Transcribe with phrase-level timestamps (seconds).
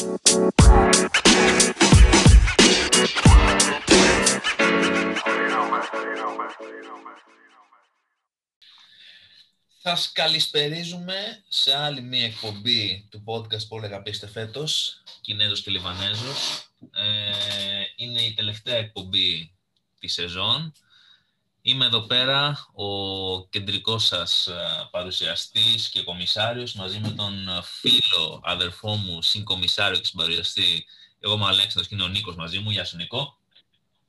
[0.00, 0.06] Θα
[9.82, 16.70] σας καλησπερίζουμε σε άλλη μία εκπομπή του podcast που έλεγα πείστε φέτος, Κινέζος και Λιβανέζος.
[16.92, 19.52] Ε, είναι η τελευταία εκπομπή
[19.98, 20.72] της σεζόν.
[21.62, 27.32] Είμαι εδώ πέρα ο κεντρικός σας ε, παρουσιαστής και κομισάριος μαζί με τον
[27.62, 30.84] φίλο αδερφό μου συγκομισάριο και συμπαρουσιαστή
[31.22, 32.70] εγώ είμαι ο Αλέξανδρος και είναι ο Νίκος μαζί μου.
[32.70, 33.38] Γεια σου Νίκο.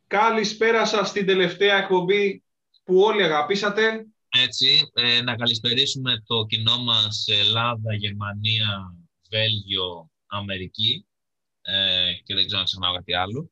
[0.07, 2.43] Καλησπέρα σας στην τελευταία εκπομπή
[2.83, 4.05] που όλοι αγαπήσατε.
[4.29, 8.95] Έτσι, ε, να καλησπερίσουμε το κοινό μας σε Ελλάδα, Γερμανία,
[9.29, 11.05] Βέλγιο, Αμερική
[11.61, 13.51] ε, και δεν ξέρω να ξεχνάω κάτι άλλο.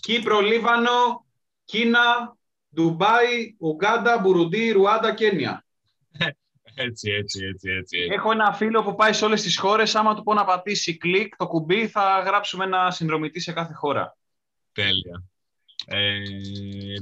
[0.00, 1.26] Κύπρο, Λίβανο,
[1.64, 2.36] Κίνα,
[2.74, 5.64] Ντουμπάι, Ουγκάντα, Μπουρουντί, Ρουάντα, Κένια.
[6.74, 7.98] έτσι, έτσι, έτσι, έτσι.
[8.10, 9.94] Έχω ένα φίλο που πάει σε όλες τις χώρες.
[9.94, 14.16] Άμα του πω να πατήσει κλικ το κουμπί, θα γράψουμε ένα συνδρομητή σε κάθε χώρα.
[14.72, 15.24] Τέλεια.
[15.86, 16.22] Ε,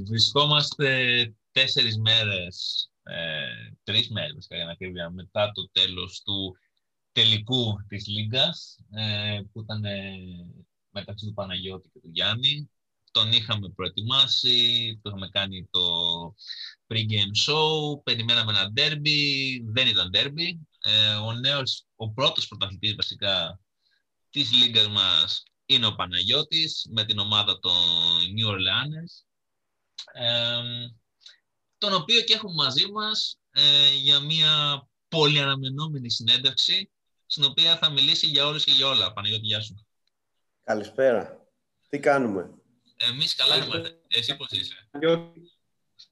[0.07, 6.57] βρισκόμαστε τέσσερις μέρες, ε, τρεις μέρες για να μετά το τέλος του
[7.11, 10.15] τελικού της Λίγκας, ε, που ήταν ε,
[10.89, 12.69] μεταξύ του Παναγιώτη και του Γιάννη.
[13.13, 15.81] Τον είχαμε προετοιμάσει, που είχαμε κάνει το
[16.87, 20.57] pre-game show, περιμέναμε ένα derby, δεν ήταν derby.
[20.79, 23.59] Ε, ο νέος, ο πρώτος πρωταθλητής βασικά
[24.29, 27.73] της Λίγκας μας είναι ο Παναγιώτης με την ομάδα των
[28.37, 29.23] New Orleans.
[30.13, 30.61] Ε,
[31.77, 36.91] τον οποίο και έχουμε μαζί μας ε, για μια πολύ αναμενόμενη συνέντευξη,
[37.25, 39.13] στην οποία θα μιλήσει για όλους και για όλα.
[39.13, 39.85] Παναγιώτη, γεια σου.
[40.63, 41.47] Καλησπέρα.
[41.89, 42.62] Τι κάνουμε;
[42.95, 43.99] Εμείς καλά είμαστε.
[44.07, 44.89] Εσύ πώς είσαι;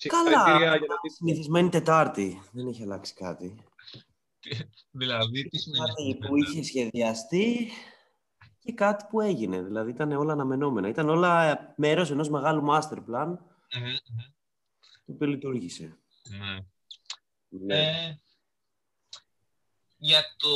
[0.07, 0.79] Καλά.
[1.17, 2.41] Συνηθισμένη Τετάρτη.
[2.51, 3.65] Δεν έχει αλλάξει κάτι.
[4.91, 7.71] δηλαδή, τι σημαίνει Κάτι που είχε σχεδιαστεί
[8.59, 9.61] και κάτι που έγινε.
[9.61, 10.87] Δηλαδή, ήταν όλα αναμενόμενα.
[10.87, 14.31] Ήταν όλα μέρος ενός μεγάλου master plan mm-hmm
[15.11, 15.97] το οποίο λειτουργήσε.
[16.29, 16.57] Ναι.
[17.49, 17.89] ναι.
[17.89, 18.19] Ε,
[19.97, 20.49] για το...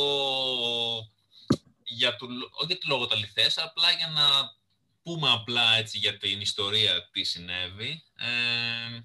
[1.88, 4.22] Για το, όχι για το λόγο τα λιθές, απλά για να
[5.06, 8.02] πούμε απλά έτσι για την ιστορία τι συνέβη.
[8.16, 9.00] Ε,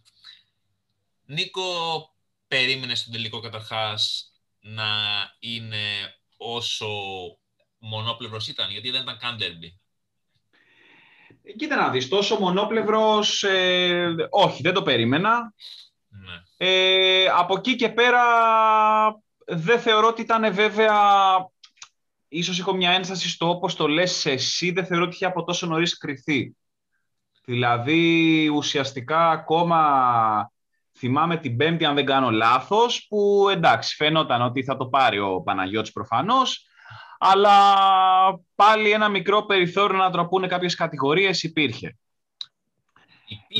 [1.25, 1.63] Νίκο,
[2.47, 4.83] περίμενε στον τελικό καταρχάς να
[5.39, 6.87] είναι όσο
[7.77, 9.69] μονόπλευρος ήταν, γιατί δεν ήταν καν derby.
[11.57, 15.53] Κοίτα να δεις, τόσο μονόπλευρος, ε, όχι, δεν το περίμενα.
[16.07, 16.67] Ναι.
[16.67, 18.23] Ε, από εκεί και πέρα
[19.45, 21.01] δεν θεωρώ ότι ήταν βέβαια,
[22.33, 25.67] ίσως έχω μια ένσταση στο όπως το λες εσύ, δεν θεωρώ ότι είχε από τόσο
[25.67, 26.55] νωρίς κρυθεί.
[27.45, 30.51] Δηλαδή ουσιαστικά ακόμα
[30.97, 35.41] θυμάμαι την Πέμπτη αν δεν κάνω λάθος, που εντάξει φαίνονταν ότι θα το πάρει ο
[35.41, 36.65] Παναγιώτης προφανώς,
[37.19, 37.55] αλλά
[38.55, 41.97] πάλι ένα μικρό περιθώριο να τροπούνε κάποιες κατηγορίες υπήρχε.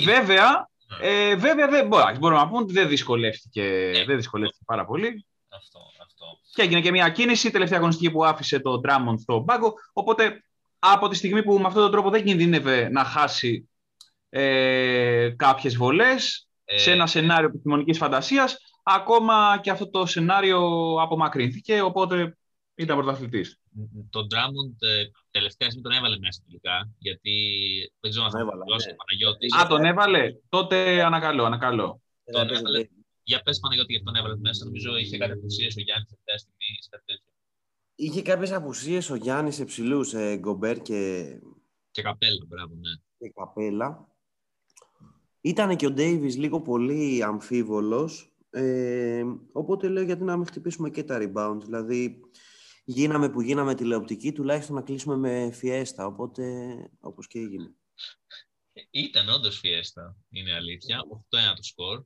[0.04, 1.08] Βέβαια, ναι.
[1.08, 4.06] ε, βέβαια δεν, μπορούμε να πούμε ότι δεν δυσκολεύτηκε, ναι.
[4.06, 5.26] δεν δυσκολεύτηκε πάρα πολύ.
[5.50, 5.91] Αυτό, αυτό.
[6.53, 10.44] Και έγινε και μια κίνηση, τελευταία αγωνιστική που άφησε το Drummond στο πάγκο, οπότε
[10.79, 13.69] από τη στιγμή που με αυτόν τον τρόπο δεν κινδύνευε να χάσει
[14.29, 16.78] ε, κάποιες βολές, ε...
[16.78, 20.62] σε ένα σενάριο επιστημονικής φαντασίας, ακόμα και αυτό το σενάριο
[21.01, 22.38] απομακρύνθηκε, οπότε
[22.75, 23.59] ήταν πρωταθλητής.
[24.09, 26.89] Τον Drummond ε, τελευταία στιγμή τον έβαλε μέσα τελικά.
[26.97, 27.33] Γιατί
[28.00, 28.91] δεν ξέρω αν θα τον ναι.
[28.91, 29.56] ο Παναγιώτης.
[29.56, 32.01] Α, τον έβαλε; Τότε ανακαλώ, ανακαλώ.
[32.31, 32.88] Τον έβαλε.
[33.24, 34.66] Για πες Παναγιώτη γιατί τον έβαλες μέσα.
[34.66, 37.32] Νομίζω είχε κάτι απουσίες ο Γιάννης τελευταία στιγμή.
[37.96, 41.30] Είχε κάποιες απουσίες ο Γιάννης σε ψηλού, ε, Γκομπέρ και.
[41.92, 42.90] Και καπέλα, μπράβο, ναι.
[43.18, 44.08] Και καπέλα.
[45.42, 51.04] Ήταν και ο Ντέιβις λίγο πολύ αμφίβολος, ε, οπότε λέω γιατί να μην χτυπήσουμε και
[51.04, 51.58] τα rebound.
[51.64, 52.20] Δηλαδή,
[52.84, 56.44] γίναμε που γίναμε τηλεοπτική, τουλάχιστον να κλείσουμε με φιέστα, οπότε
[57.00, 57.76] όπως και έγινε.
[58.92, 61.00] Ήταν όντως φιέστα, είναι αλήθεια.
[61.10, 62.04] 8-1 το σκορ.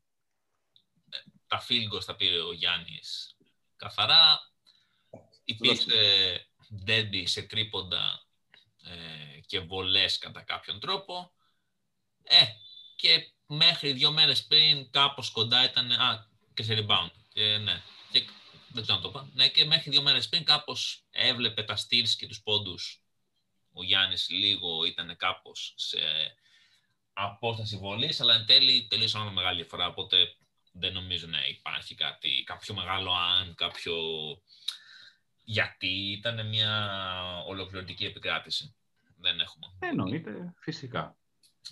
[1.48, 3.36] Τα φίλγκο τα πήρε ο Γιάννης
[3.76, 4.54] καθαρά.
[5.44, 6.48] Υπήρξε
[6.84, 8.26] ντέντι σε τρίποντα
[8.84, 11.32] ε, και βολές κατά κάποιον τρόπο.
[12.24, 12.46] Ε,
[12.96, 17.12] και μέχρι δύο μέρες πριν κάπως κοντά ήταν, α, και σε rebound.
[17.34, 17.82] Ε, ναι.
[18.12, 18.26] Και
[18.68, 19.30] δεν ξέρω να το πω.
[19.34, 23.04] Ναι, και μέχρι δύο μέρες πριν κάπως έβλεπε τα στυλ και τους πόντους.
[23.74, 26.00] Ο Γιάννης λίγο ήταν κάπως σε
[27.14, 29.88] απόσταση βολής, αλλά εν τέλει τελείωσαν ένα μεγάλη διαφορά.
[29.88, 30.36] Οπότε
[30.78, 33.96] δεν νομίζω να υπάρχει κάτι, κάποιο μεγάλο αν, κάποιο
[35.44, 36.98] γιατί ήταν μια
[37.48, 38.76] ολοκληρωτική επικράτηση.
[39.18, 39.66] Δεν έχουμε.
[39.80, 41.18] Εννοείται, φυσικά.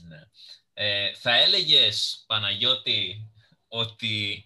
[0.07, 0.29] Ναι.
[0.73, 3.31] Ε, θα έλεγες, Παναγιώτη,
[3.67, 4.45] ότι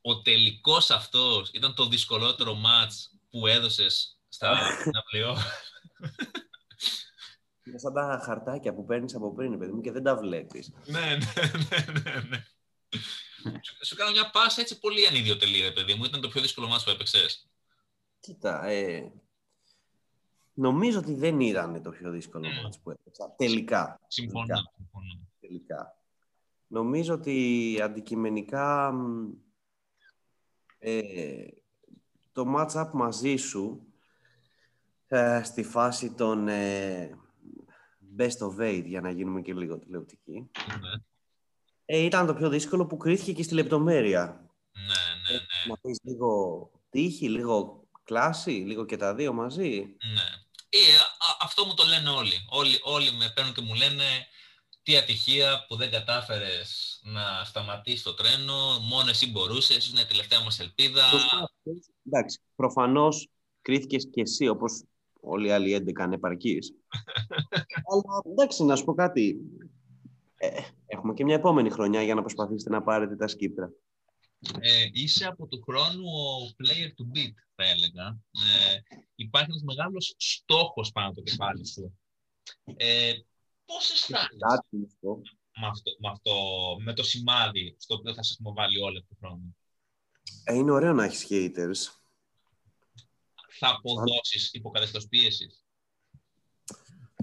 [0.00, 4.58] ο τελικός αυτός ήταν το δυσκολότερο μάτς που έδωσες στα
[5.10, 5.36] πλοίο.
[7.64, 10.72] Είναι σαν τα χαρτάκια που παίρνεις από πριν, παιδί μου, και δεν τα βλέπεις.
[10.84, 11.16] ναι, ναι,
[11.68, 12.44] ναι, ναι, ναι.
[13.82, 16.04] Σου κάνω μια πάσα έτσι πολύ ανιδιοτελή, ρε παιδί μου.
[16.04, 17.48] Ήταν το πιο δύσκολο μάτι που έπαιξες.
[18.20, 19.12] Κοίτα, ε,
[20.54, 22.62] νομίζω ότι δεν ήταν το πιο δύσκολο mm.
[22.62, 23.34] μάτς που έπαιξα.
[23.36, 24.00] Τελικά.
[24.06, 24.46] Συμφωνώ.
[24.46, 24.72] Τελικά.
[25.40, 25.96] Τελικά.
[26.66, 28.94] Νομίζω ότι αντικειμενικά
[30.78, 31.46] ε,
[32.32, 33.86] το match-up μαζί σου
[35.08, 37.18] ε, στη φάση των ε,
[38.18, 40.50] best of eight, για να γίνουμε και λίγο τηλεοπτικοί,
[40.80, 41.02] Ναι.
[41.86, 44.50] Ε, ήταν το πιο δύσκολο που κρίθηκε και στη λεπτομέρεια.
[44.72, 45.68] Ναι, ναι, ναι.
[45.68, 49.96] Να πεις λίγο τύχη, λίγο κλάση, λίγο και τα δύο μαζί.
[50.14, 50.44] ναι.
[50.68, 50.78] Ε,
[51.18, 52.32] α- αυτό μου το λένε όλοι.
[52.48, 52.80] όλοι.
[52.82, 54.04] Όλοι με παίρνουν και μου λένε
[54.82, 60.40] τι ατυχία που δεν κατάφερες να σταματήσεις το τρένο, μόνο εσύ μπορούσες, είναι η τελευταία
[60.40, 61.08] μας ελπίδα.
[61.08, 61.50] Σωστά.
[62.06, 63.28] Εντάξει, προφανώς
[63.62, 64.82] κρίθηκες και εσύ, όπως
[65.20, 66.72] όλοι οι άλλοι 11 ανεπαρκείς.
[67.90, 69.36] Αλλά εντάξει, να σου πω κάτι.
[70.36, 73.72] Ε, έχουμε και μια επόμενη χρονιά για να προσπαθήσετε να πάρετε τα σκύπτρα.
[74.60, 78.18] Ε, είσαι από του χρόνου ο player to beat, θα έλεγα.
[78.30, 78.78] Ε,
[79.14, 81.98] υπάρχει ένας μεγάλος στόχος πάνω το κεφάλι σου.
[82.64, 83.12] Ε,
[83.64, 85.20] πώς αισθάνεσαι; Κάτι να σου πω.
[85.60, 86.32] με αυτό, με αυτό,
[86.80, 89.56] με το σημάδι στο οποίο θα σε έχουμε βάλει όλοι του χρόνου.
[90.44, 91.92] Ε, είναι ωραίο να έχεις haters.
[93.58, 95.65] Θα αποδώσεις υπό καθεστώς πίεσης.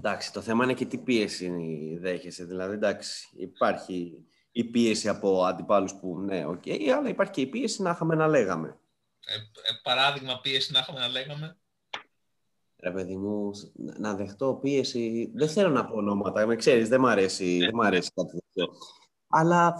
[0.06, 1.50] Εντάξει, το θέμα είναι και τι πίεση
[2.00, 2.44] δέχεσαι.
[2.44, 6.62] Δηλαδή, εντάξει, υπάρχει η πίεση από αντιπάλους που ναι, οκ,
[6.96, 8.68] αλλά υπάρχει και η πίεση να είχαμε να λέγαμε.
[9.26, 11.56] Ε, ε, παράδειγμα πίεση να είχαμε να λέγαμε.
[12.82, 15.30] Ρε παιδί μου, να- να δεχτώ πίεση.
[15.34, 18.72] Δεν θέλω να πω ονόματα, με ξέρεις, δεν μ' αρέσει, δεν μ' αρέσει κάτι τέτοιο.
[19.28, 19.74] Αλλά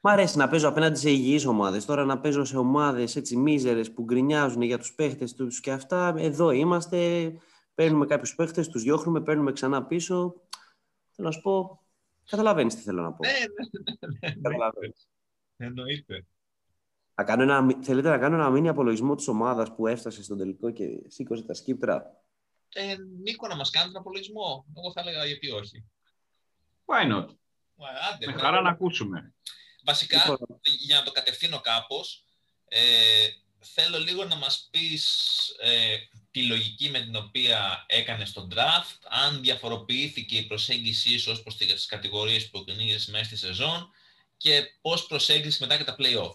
[0.00, 1.84] μ' αρέσει να παίζω απέναντι σε υγιείς ομάδες.
[1.84, 6.14] Τώρα να παίζω σε ομάδες έτσι μίζερες που γκρινιάζουν για τους παίχτες τους και αυτά.
[6.16, 7.32] Εδώ είμαστε,
[7.74, 10.34] παίρνουμε κάποιους παίχτες, τους διώχνουμε, παίρνουμε ξανά πίσω.
[11.10, 11.82] Θέλω να σου πω,
[12.26, 13.24] καταλαβαίνεις τι θέλω να πω.
[13.26, 15.08] Ναι, ναι, ναι, ναι, Καταλαβαίνεις.
[15.56, 16.26] εννοείται.
[17.14, 20.38] Να κάνω ένα, μι- θέλετε να κάνω ένα μήνυ απολογισμό της ομάδας που έφτασε στον
[20.38, 22.22] τελικό και σήκωσε τα σκύπτρα;
[22.74, 24.66] Ε, Νίκο, να μας κάνεις τον απολογισμό.
[24.76, 25.84] Εγώ θα έλεγα γιατί όχι.
[26.84, 27.26] Why not;
[27.76, 28.40] Μα, Άντε, Με ναι.
[28.40, 29.34] χαρά να ακούσουμε.
[29.84, 30.60] Βασικά, Λοιπόν.
[30.86, 32.24] για να το κατευθύνω κάπως,
[32.68, 32.78] ε,
[33.64, 35.06] θέλω λίγο να μας πεις
[35.60, 35.96] ε,
[36.30, 41.56] τη λογική με την οποία έκανες τον draft, αν διαφοροποιήθηκε η προσέγγιση σου ως προς
[41.56, 43.90] τις κατηγορίες που κυνήγεσαι μέσα στη σεζόν
[44.36, 46.34] και πώς προσέγγισες μετά και τα play-off.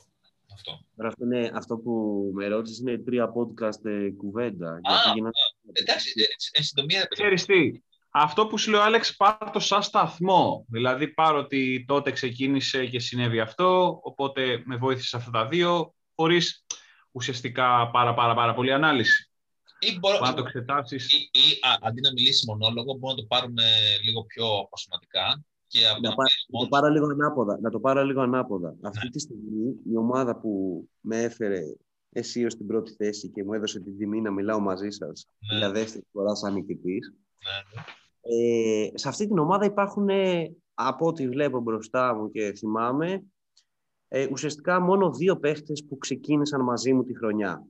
[0.54, 0.80] Αυτό.
[0.96, 1.92] Τώρα αυτό, είναι, αυτό που
[2.34, 4.80] με ρώτησες είναι τρία podcast ε, κουβέντα.
[4.84, 5.34] γιατί γίνανε-
[5.72, 7.22] Εντάξει, ε, εν συντομία, ρε παιδί.
[7.22, 10.66] Ξέρεις τι, αυτό που σου λέει ο Άλεξ πάρ' το σαν σταθμό.
[10.70, 16.66] Δηλαδή πάρ' ότι τότε ξεκίνησε και συνέβη αυτό, οπότε με βοήθησε αυτά τα δύο, χωρίς
[17.12, 19.32] ουσιαστικά πάρα πάρα πάρα πολύ ανάλυση.
[19.80, 21.14] ή, μπορώ, Μπορεί να το εξετάσεις.
[21.14, 23.64] ή, ή α, αντί να μιλήσει μονόλογο, μπορούμε να το πάρουμε
[24.06, 26.70] λίγο πιο αποσωματικά και από Να, τον πά- απολογισμό να το σου.
[26.70, 27.60] πάρω λίγο ανάποδα.
[27.62, 28.76] Να το πάρω λίγο ανάποδα.
[28.82, 31.60] Αυτή τη στιγμή η ομάδα που με έφερε
[32.12, 35.58] εσύ ως την πρώτη θέση και μου έδωσε την τιμή να μιλάω μαζί σας Ναι.
[35.58, 37.14] για δεύτερη φορά σαν νικητής,
[37.46, 37.84] Ναι, ναι.
[38.22, 43.24] ε, σε αυτή την ομάδα υπάρχουν, ε, από ό,τι βλέπω μπροστά μου και θυμάμαι,
[44.12, 47.66] ε, ουσιαστικά μόνο δύο παίχτες που ξεκίνησαν μαζί μου τη χρονιά.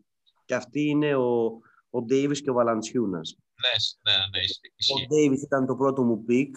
[0.45, 1.45] Και αυτοί είναι ο,
[1.89, 3.35] ο Davis και ο Βαλαντσιούνας.
[3.61, 4.67] Ναι, σ- ναι, ναι, ισχύει.
[4.67, 5.07] Ο ισχύει.
[5.39, 6.55] Davis ήταν το πρώτο μου pick.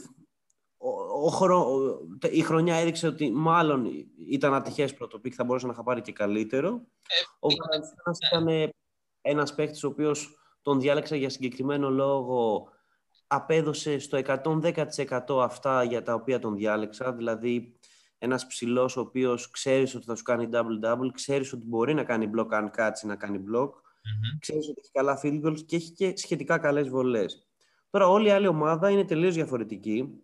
[0.76, 0.88] Ο,
[1.24, 3.86] ο, χρονο- ο- η χρονιά έδειξε ότι μάλλον
[4.30, 6.68] ήταν ατυχές πρώτο pick, θα μπορούσα να είχα πάρει και καλύτερο.
[6.68, 8.28] Ε, Ο είναι- Βαλαντσιούνας ναι.
[8.28, 8.70] ήταν ε,
[9.20, 12.68] ένας παίκτης ο οποίος τον διάλεξα για συγκεκριμένο λόγο
[13.26, 17.78] απέδωσε στο 110% αυτά για τα οποία τον διάλεξα, δηλαδή
[18.24, 22.30] ένας ψηλός ο οποίος ξέρεις ότι θα σου κάνει double-double, ξέρεις ότι μπορεί να κάνει
[22.36, 24.38] block αν κάτσει να κάνει block, Μμμ.
[24.38, 27.46] ξέρεις ότι έχει καλά field goals και έχει και σχετικά καλές βολές.
[27.90, 30.22] Τώρα όλη η άλλη ομάδα είναι τελείως διαφορετική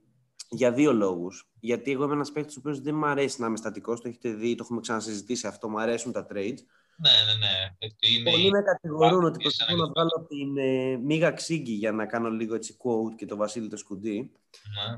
[0.50, 1.50] για δύο λόγους.
[1.60, 4.30] Γιατί εγώ είμαι ένας παίκτης ο οποίος δεν μου αρέσει να είμαι στατικός, το έχετε
[4.30, 6.58] δει, το έχουμε ξανασυζητήσει αυτό, μου αρέσουν τα trades.
[7.00, 7.76] Ναι, ναι, ναι.
[7.80, 11.72] Ότι είναι Πολλοί με κατηγορούν ότι Είσαι προσπαθώ ένα να βγάλω την ε, μύγα ξύγκι
[11.72, 14.32] για να κάνω λίγο έτσι quote και το Βασίλη το Σκουντή.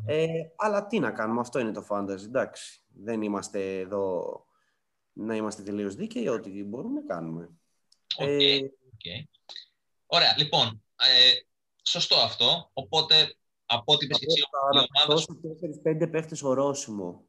[0.04, 0.23] Ναι, ναι.
[0.23, 2.83] Ε, αλλά τι να κάνουμε, αυτό είναι το fantasy, εντάξει.
[2.88, 4.25] Δεν είμαστε εδώ
[5.12, 7.50] να είμαστε τελείως δίκαιοι, ό,τι μπορούμε κάνουμε.
[8.16, 8.57] Οκ, Ε,
[8.92, 9.28] οκ.
[10.07, 11.33] Ωραία, λοιπόν, ε,
[11.83, 12.71] σωστό αυτό.
[12.73, 15.26] Οπότε, από ό,τι είπες και εσύ, θα η ομάδα σου...
[15.28, 17.25] αναπτύξω 4-5 παίχτες ορόσημο.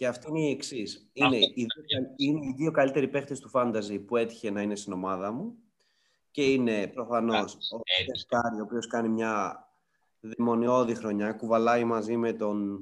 [0.00, 1.10] Και αυτή είναι η εξής.
[1.12, 4.76] Είναι, Αυτό, οι δύο, είναι οι δύο καλύτεροι παίχτες του fantasy που έτυχε να είναι
[4.76, 5.58] στην ομάδα μου.
[6.30, 8.04] Και είναι προφανώς ο έτσι.
[8.12, 9.64] Τεσκάρη, ο οποίος κάνει μια
[10.20, 12.80] δαιμονιώδη χρονιά, κουβαλάει μαζί με τον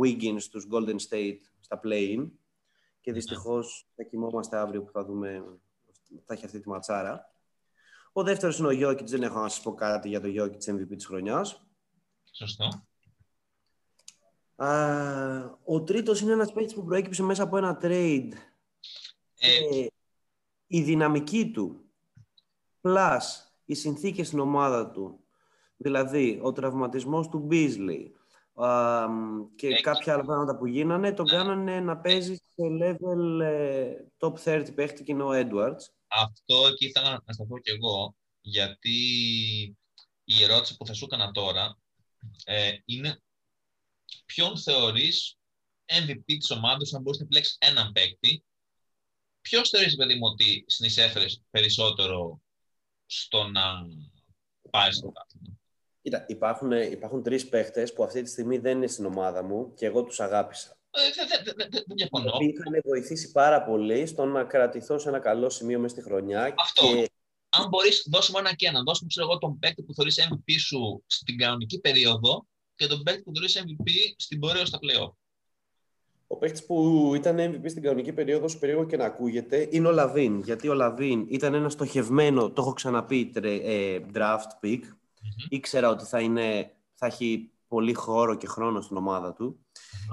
[0.00, 2.30] Wiggins στους Golden State στα play-in
[3.00, 5.44] και δυστυχώς θα κοιμόμαστε αύριο που θα δούμε,
[6.24, 7.32] θα έχει αυτή τη ματσάρα.
[8.12, 9.08] Ο δεύτερος είναι ο Γιώκητ.
[9.08, 11.66] Δεν έχω να σας πω κάτι για το Γιώκητ MVP της χρονιάς.
[12.32, 12.85] Σωστό.
[15.64, 18.32] Ο τρίτος είναι ένας παίκτης που προέκυψε μέσα από ένα trade.
[19.38, 19.86] Ε,
[20.66, 21.84] η δυναμική του,
[22.80, 23.20] plus
[23.64, 25.20] οι συνθήκες στην ομάδα του,
[25.76, 28.10] δηλαδή ο τραυματισμός του Beasley
[29.56, 34.74] και κάποια άλλα πράγματα που γίνανε, τον κάνανε να παίζει σε level ε, top 30
[34.74, 35.84] παίχτη και είναι ο Edwards.
[36.06, 38.98] Αυτό εκεί ήθελα να σταθώ κι εγώ, γιατί
[40.24, 41.78] η ερώτηση που θα σου έκανα τώρα
[42.44, 43.20] ε, είναι
[44.24, 45.36] ποιον θεωρείς
[45.86, 48.44] MVP της ομάδας αν μπορείς να επιλέξεις έναν παίκτη
[49.48, 52.40] Ποιος θεωρείς, παιδί μου, ότι συνεισέφερες περισσότερο
[53.06, 53.62] στο να
[54.70, 55.58] πάει στο κάθισμα.
[56.02, 59.86] Κοίτα, υπάρχουν, υπάρχουν τρεις παίχτε που αυτή τη στιγμή δεν είναι στην ομάδα μου και
[59.86, 60.78] εγώ τους αγάπησα.
[60.90, 61.00] Ε,
[61.54, 62.36] δεν διαφωνώ.
[62.40, 66.54] Με είχαν βοηθήσει πάρα πολύ στο να κρατηθώ σε ένα καλό σημείο μέσα στη χρονιά.
[66.58, 66.86] Αυτό.
[66.86, 67.10] Και...
[67.48, 68.82] Αν μπορείς, δώσε μου ένα και ένα.
[68.82, 72.46] Δώσ' μου ξέρω εγώ, τον παίκτη που θεωρείς MVP σου στην κανονική περίοδο
[72.76, 75.12] και τον παίκτη που θεωρείς MVP στην πορεία στα playoff.
[76.26, 79.90] Ο παίκτης που ήταν MVP στην κανονική περίοδο, όσο περίεργο και να ακούγεται, είναι ο
[79.90, 80.40] Λαβίν.
[80.40, 84.80] Γιατί ο Λαβίν ήταν ένα στοχευμένο, το έχω ξαναπεί, ε, draft pick.
[84.80, 89.66] mm Ήξερα ότι θα, είναι, θα έχει πολύ χώρο και χρόνο στην ομάδα του.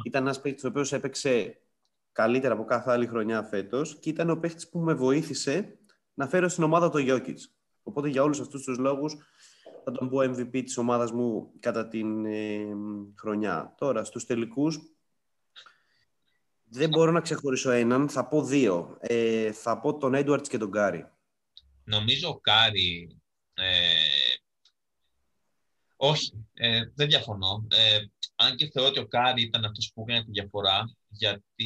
[0.03, 1.62] Ήταν ένας παίκτης ο οποίος έπαιξε
[2.12, 5.77] καλύτερα από κάθε άλλη χρονιά φέτος και ήταν ο παίκτης που με βοήθησε
[6.13, 7.38] να φέρω στην ομάδα το Jokic.
[7.84, 9.17] Οπότε για όλους αυτούς τους λόγους
[9.84, 12.68] θα τον πω MVP της ομάδας μου κατά την ε,
[13.18, 13.75] χρονιά.
[13.78, 14.80] Τώρα, στους τελικούς,
[16.63, 18.10] δεν μπορώ να ξεχωρίσω έναν.
[18.10, 18.98] Θα πω δύο.
[19.00, 21.08] Ε, θα πω τον Έντουαρντς και τον Κάρι.
[21.84, 23.18] Νομίζω ο Κάρι...
[23.54, 23.63] Ε,
[25.96, 27.68] όχι, ε, δεν διαφωνώ.
[27.72, 28.00] Ε,
[28.36, 31.66] αν και θεωρώ ότι ο Κάρι ήταν αυτός που έκανε τη διαφορά, γιατί...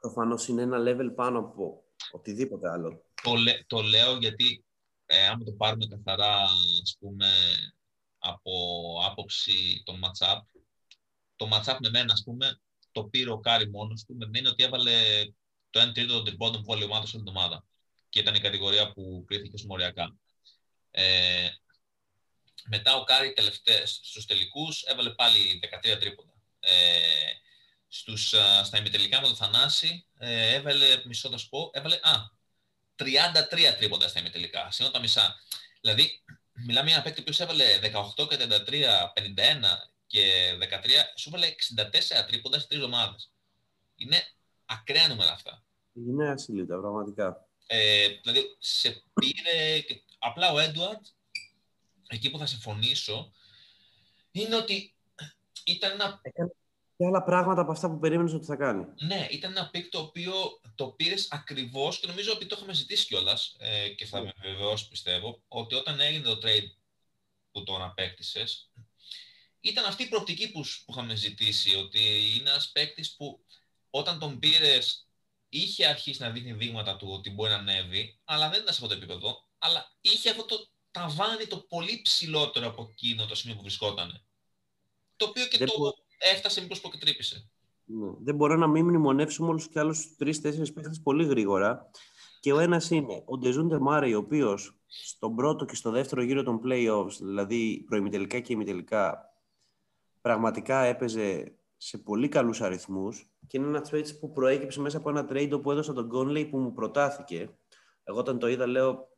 [0.00, 3.04] Προφανώς είναι ένα level πάνω από οτιδήποτε άλλο.
[3.22, 3.32] Το,
[3.66, 4.64] το λέω γιατί,
[5.06, 6.42] ε, άμα το πάρουμε καθαρά,
[6.82, 7.28] ας πούμε,
[8.18, 8.52] από
[9.04, 10.40] άποψη των matchup,
[11.36, 12.60] το matchup με μένα, ας πούμε,
[12.92, 15.24] το πήρε ο Κάρι μόνος του, με μείνει ότι έβαλε
[15.70, 17.64] το 1 τρίτο των τριπόντων που έβαλε η ομάδα όλη την εβδομάδα.
[18.08, 20.16] Και ήταν η κατηγορία που κρίθηκε μοριακά.
[20.90, 21.48] Ε,
[22.64, 23.34] μετά ο Κάρι
[23.84, 26.32] στους τελικούς έβαλε πάλι 13 τρίποντα.
[26.60, 26.72] Ε,
[27.88, 28.28] στους,
[28.62, 32.12] στα ημιτελικά με τον Θανάση ε, έβαλε, μισό θα σου πω, έβαλε, α,
[32.96, 33.06] 33
[33.78, 35.34] τρίποντα στα ημιτελικά, σχεδόν τα μισά.
[35.80, 36.22] Δηλαδή,
[36.52, 37.64] μιλάμε για ένα παίκτη που έβαλε
[38.16, 39.20] 18 και 33, 51
[40.06, 40.22] και
[40.60, 40.66] 13,
[41.16, 41.46] σου έβαλε
[42.22, 43.16] 64 τρίποντα σε τρεις εβδομάδες.
[43.96, 44.22] Είναι
[44.64, 45.64] ακραία νούμερα αυτά.
[45.92, 47.48] Είναι ασύλληπτα, πραγματικά.
[47.66, 49.82] Ε, δηλαδή, σε πήρε.
[50.18, 51.06] Απλά ο Έντουαρντ,
[52.08, 53.32] εκεί που θα συμφωνήσω,
[54.30, 54.94] είναι ότι
[55.64, 56.18] ήταν ένα.
[56.22, 56.50] Έκανε
[56.96, 58.84] και άλλα πράγματα από αυτά που περίμενες ότι θα κάνει.
[58.98, 60.32] Ναι, ήταν ένα pick το οποίο
[60.74, 64.22] το πήρες ακριβώς και νομίζω ότι το είχαμε συζητήσει κιόλας ε, και θα yeah.
[64.22, 64.32] Ναι.
[64.42, 66.70] με βεβαιώσεις πιστεύω ότι όταν έγινε το trade
[67.52, 68.70] που τον απέκτησες,
[69.60, 72.00] ήταν αυτή η προοπτική που, που είχαμε ζητήσει, ότι
[72.36, 73.44] είναι ένας παίκτης που
[73.90, 75.08] όταν τον πήρες
[75.48, 78.94] είχε αρχίσει να δείχνει δείγματα του ότι μπορεί να ανέβει, αλλά δεν ήταν σε αυτό
[78.94, 83.62] το επίπεδο, αλλά είχε αυτό το ταβάνι το πολύ ψηλότερο από εκείνο το σημείο που
[83.62, 84.26] βρισκόταν.
[85.16, 86.03] Το οποίο και δεν το μπο...
[86.32, 87.50] έφτασε μήπως που και τρύπησε.
[87.84, 88.10] Ναι.
[88.18, 91.90] Δεν μπορώ να μην μνημονεύσουμε όλους και άλλους τρει-τέσσερι παίχτες πολύ γρήγορα.
[92.40, 96.42] Και ο ένας είναι ο Ντεζούντε Μάρεϊ, ο οποίος στον πρώτο και στο δεύτερο γύρο
[96.42, 99.34] των playoffs, δηλαδή προημιτελικά και ημιτελικά,
[100.20, 105.26] πραγματικά έπαιζε σε πολύ καλούς αριθμούς και είναι ένας trade που προέκυψε μέσα από ένα
[105.30, 107.58] trade που έδωσα τον Conley που μου προτάθηκε.
[108.04, 109.08] Εγώ όταν το είδα λέω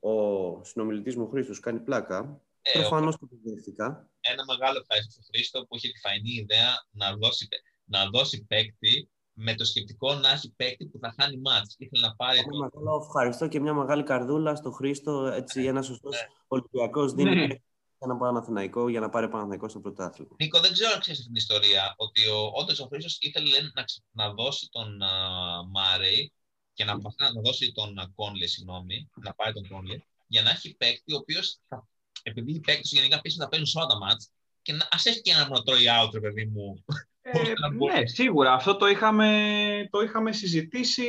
[0.00, 2.40] ο συνομιλητής μου Χρήστος κάνει πλάκα.
[2.62, 4.10] Ε, Προφανώς το δέχτηκα.
[4.20, 7.48] Ένα μεγάλο ευχαριστώ στον Χρήστο που είχε τη φαϊνή ιδέα να δώσει,
[7.84, 11.74] να δώσει παίκτη με το σκεπτικό να έχει παίκτη που θα χάνει μάτς.
[11.78, 12.38] Ήθελε να πάρει...
[12.38, 15.26] Ένα μεγάλο ευχαριστώ και μια μεγάλη καρδούλα στο Χρήστο.
[15.26, 16.26] Έτσι, ναι, ένας σωστός ναι.
[16.46, 17.56] Ολυμπιακός δίνει ναι
[18.04, 20.36] ένα Παναθηναϊκό για να πάρει Παναθηναϊκό στο πρωτάθλημα.
[20.38, 21.94] Νίκο, δεν ξέρω αν ξέρεις αυτή την ιστορία.
[21.96, 26.32] Ότι ο, όντως ο Χρήστος ήθελε να, να δώσει τον uh, Μάρεϊ
[26.72, 30.76] και να, να δώσει τον uh, Κόνλε, συγγνώμη, να πάρει τον Κόνλε, για να έχει
[30.76, 31.58] παίκτη ο οποίος
[32.22, 34.30] επειδή οι παίκτες γενικά πίσω θα παίζουν σε όλα τα μάτς
[34.62, 36.84] και να ας έχει και ένα να τρώει out, παιδί μου.
[37.24, 37.52] Ε,
[37.92, 38.52] ναι, σίγουρα.
[38.52, 41.06] Αυτό το είχαμε, το είχαμε συζητήσει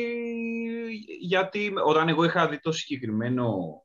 [1.19, 3.77] γιατί όταν εγώ είχα δει το συγκεκριμένο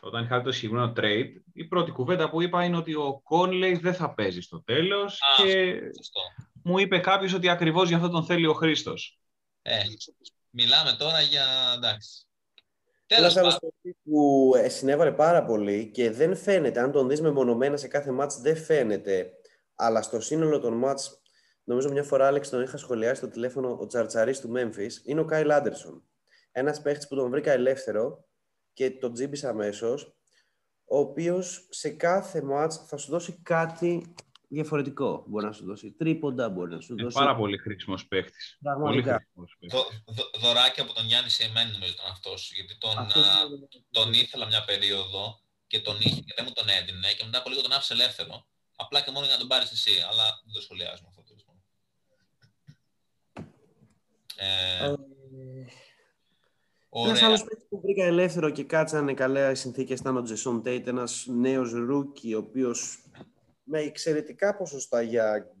[0.00, 3.94] όταν είχατε το συγκεκριμένο trade, η πρώτη κουβέντα που είπα είναι ότι ο Κόνλεϊ δεν
[3.94, 5.80] θα παίζει στο τέλος και
[6.62, 9.18] μου είπε κάποιος ότι ακριβώς για αυτό τον θέλει ο Χρήστος.
[9.62, 9.78] Ε,
[10.50, 11.72] μιλάμε τώρα για...
[11.76, 12.26] εντάξει.
[13.06, 13.58] Τέλος πάντων.
[14.02, 18.40] που ε, συνέβαλε πάρα πολύ και δεν φαίνεται, αν τον δεις μεμονωμένα σε κάθε μάτς
[18.40, 19.32] δεν φαίνεται,
[19.74, 21.22] αλλά στο σύνολο των μάτς,
[21.64, 25.24] νομίζω μια φορά Άλεξ τον είχα σχολιάσει στο τηλέφωνο ο Τσαρτσαρής του Memphis, είναι ο
[25.24, 26.08] Κάιλ Άντερσον.
[26.52, 28.24] Ένας παίχτης που τον βρήκα ελεύθερο
[28.72, 30.16] και τον τζίμπης αμέσως,
[30.84, 34.14] ο οποίος σε κάθε μάτς θα σου δώσει κάτι
[34.48, 35.24] διαφορετικό.
[35.28, 37.16] Μπορεί να σου δώσει τρίποντα, μπορεί να σου Είναι δώσει...
[37.16, 38.58] πάρα πολύ χρήσιμος παίχτης.
[38.62, 39.14] Πολύ Πραγματικά.
[39.14, 39.78] χρήσιμος παίχτης.
[39.80, 43.68] Δω- δω- δωράκι από τον Γιάννη Σεϊμένη νομίζω ήταν αυτός, γιατί τον, Αυτός α, είναι-
[43.90, 47.48] τον ήθελα μια περίοδο και τον είχε και δεν μου τον έδινε και μετά από
[47.48, 48.46] λίγο τον άφησε ελεύθερο.
[48.76, 51.22] Απλά και μόνο για να τον πάρεις εσύ, αλλά δεν το σχολιάζουμε αυτό.
[51.22, 51.62] τέλος πάντων.
[54.36, 54.94] Ε,
[56.90, 57.26] Ε, Ένας ωραία.
[57.26, 61.24] άλλος παίκτης που βρήκα ελεύθερο και κάτσανε καλά οι συνθήκες ήταν ο Τζέισον Τέιτ, ένας
[61.26, 62.98] νέος rookie, ο οποίος
[63.68, 65.56] με εξαιρετικά ποσοστά για,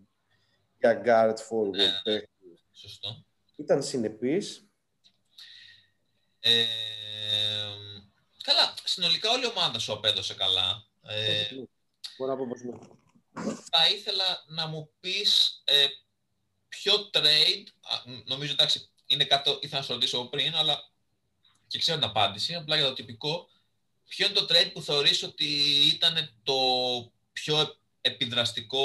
[0.78, 2.00] για guard forward Ναι.
[2.04, 2.28] παίκτη.
[2.72, 3.24] Σωστό.
[3.56, 4.68] Ήταν συνεπής.
[6.40, 6.64] Ε,
[8.42, 10.86] καλά, συνολικά όλη η ομάδα σου απέδωσε καλά.
[11.02, 11.44] Ε,
[12.18, 12.78] Μπορώ να πω πως ναι.
[13.70, 15.86] θα ήθελα να μου πεις ε,
[16.68, 20.90] ποιο trade, α, νομίζω εντάξει, είναι κάτι το ήθελα να σου ρωτήσω από πριν, αλλά
[21.66, 23.48] και ξέρω την απάντηση, απλά για το τυπικό,
[24.08, 25.46] ποιο είναι το trade που θεωρείς ότι
[25.94, 26.54] ήταν το
[27.32, 28.84] πιο επιδραστικό,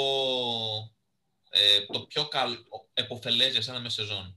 [1.50, 2.56] ε, το πιο καλ,
[2.94, 4.36] επωφελές για σένα τη σεζόν.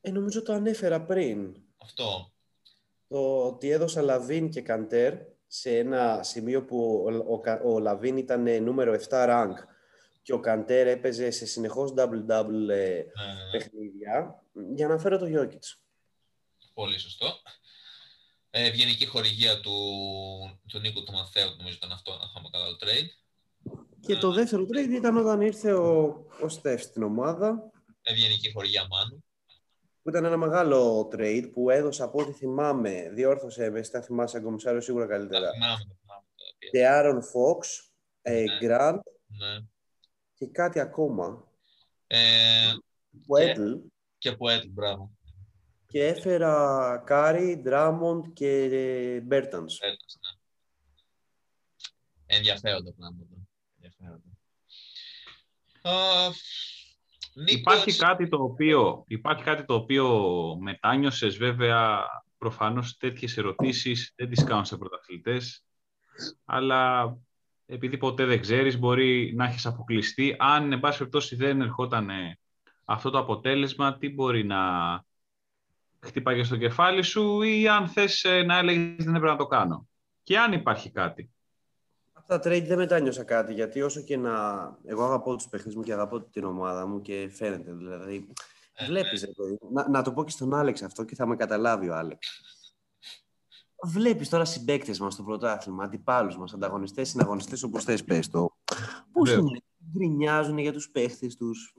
[0.00, 1.56] Ε, νομίζω το ανέφερα πριν.
[1.76, 2.32] Αυτό.
[3.08, 5.14] Το ότι έδωσα Λαβίν και Καντέρ
[5.46, 9.52] σε ένα σημείο που ο, ο, Κα- ο Λαβίν ήταν ε, νούμερο 7 rank
[10.22, 13.04] και ο Καντέρ έπαιζε σε συνεχώς double-double ε, Ε,
[13.52, 14.42] παιχνίδια
[14.74, 15.76] για να φέρω το Jokic.
[16.74, 17.26] Πολύ σωστό.
[18.56, 19.72] Ε, ευγενική χορηγία του,
[20.68, 23.08] του Νίκου του Μαθαίου, νομίζω ήταν αυτό, να είχαμε καλά το trade.
[24.00, 26.02] Και το δεύτερο trade ήταν όταν ήρθε ο,
[26.42, 27.70] ο Στεφ στην ομάδα,
[28.02, 29.24] Ευγενική χορηγία Μάνου.
[30.02, 34.80] που ήταν ένα μεγάλο trade που έδωσα από ό,τι θυμάμαι, διόρθωσε με, στα θυμάσαι κομισάριο
[34.80, 35.50] σίγουρα Τα καλύτερα.
[35.50, 36.26] θυμάμαι, τα θυμάμαι.
[36.36, 36.70] τα οποία.
[36.70, 37.90] Και De'Aaron Fox,
[38.22, 38.58] ε, Ναι.
[38.62, 39.58] Grant Ναι.
[40.34, 41.48] και κάτι ακόμα.
[42.06, 42.18] Ε,
[43.26, 43.72] Πουέτλ.
[44.18, 45.10] και Πουέτλ, μπράβο.
[45.94, 48.68] Και έφερα Κάρι, Ντράμοντ και
[49.24, 49.78] Μπέρτανς.
[49.78, 50.40] Έτλας, ναι.
[52.36, 53.34] Ενδιαφέροντα πράγματα.
[53.76, 54.30] Ενδιαφέροντα.
[55.82, 56.30] Α,
[57.34, 60.08] Νίκος, Υπάρχει κάτι, το οποίο, υπάρχει κάτι το οποίο
[60.60, 62.04] μετάνιωσες, βέβαια,
[62.38, 65.64] προφανώς τέτοιες ερωτήσεις δεν τις κάνουν σε πρωταθλητές,
[66.44, 67.16] αλλά
[67.66, 70.36] επειδή ποτέ δεν ξέρεις, μπορεί να έχεις αποκλειστεί.
[70.38, 72.38] Αν, εν πάση περιπτώσει, δεν ερχόταν ε,
[72.84, 74.58] αυτό το αποτέλεσμα, τι μπορεί να
[76.04, 79.88] χτυπάγε στο κεφάλι σου ή αν θες ε, να έλεγες δεν έπρεπε να το κάνω.
[80.22, 81.30] Και αν υπάρχει κάτι.
[82.12, 84.32] Αυτά τα trade δεν μετάνιωσα κάτι, γιατί όσο και να...
[84.84, 88.26] Εγώ αγαπώ τους παίχτες μου και αγαπώ την ομάδα μου και φαίνεται, δηλαδή...
[88.74, 89.58] Ε, Βλέπεις, ρε παιδί.
[89.72, 92.40] Να, να το πω και στον Άλεξ αυτό και θα με καταλάβει ο Άλεξ.
[93.86, 98.56] Βλέπεις τώρα συμπαίκτες μας στο πρωτάθλημα, αντιπάλους μας, ανταγωνιστές, συναγωνιστές, όπως θες πες το.
[99.12, 99.44] Πώς Βέβαια.
[99.48, 99.60] είναι,
[99.92, 101.74] γκρινιάζουν για τους παίχτες τους.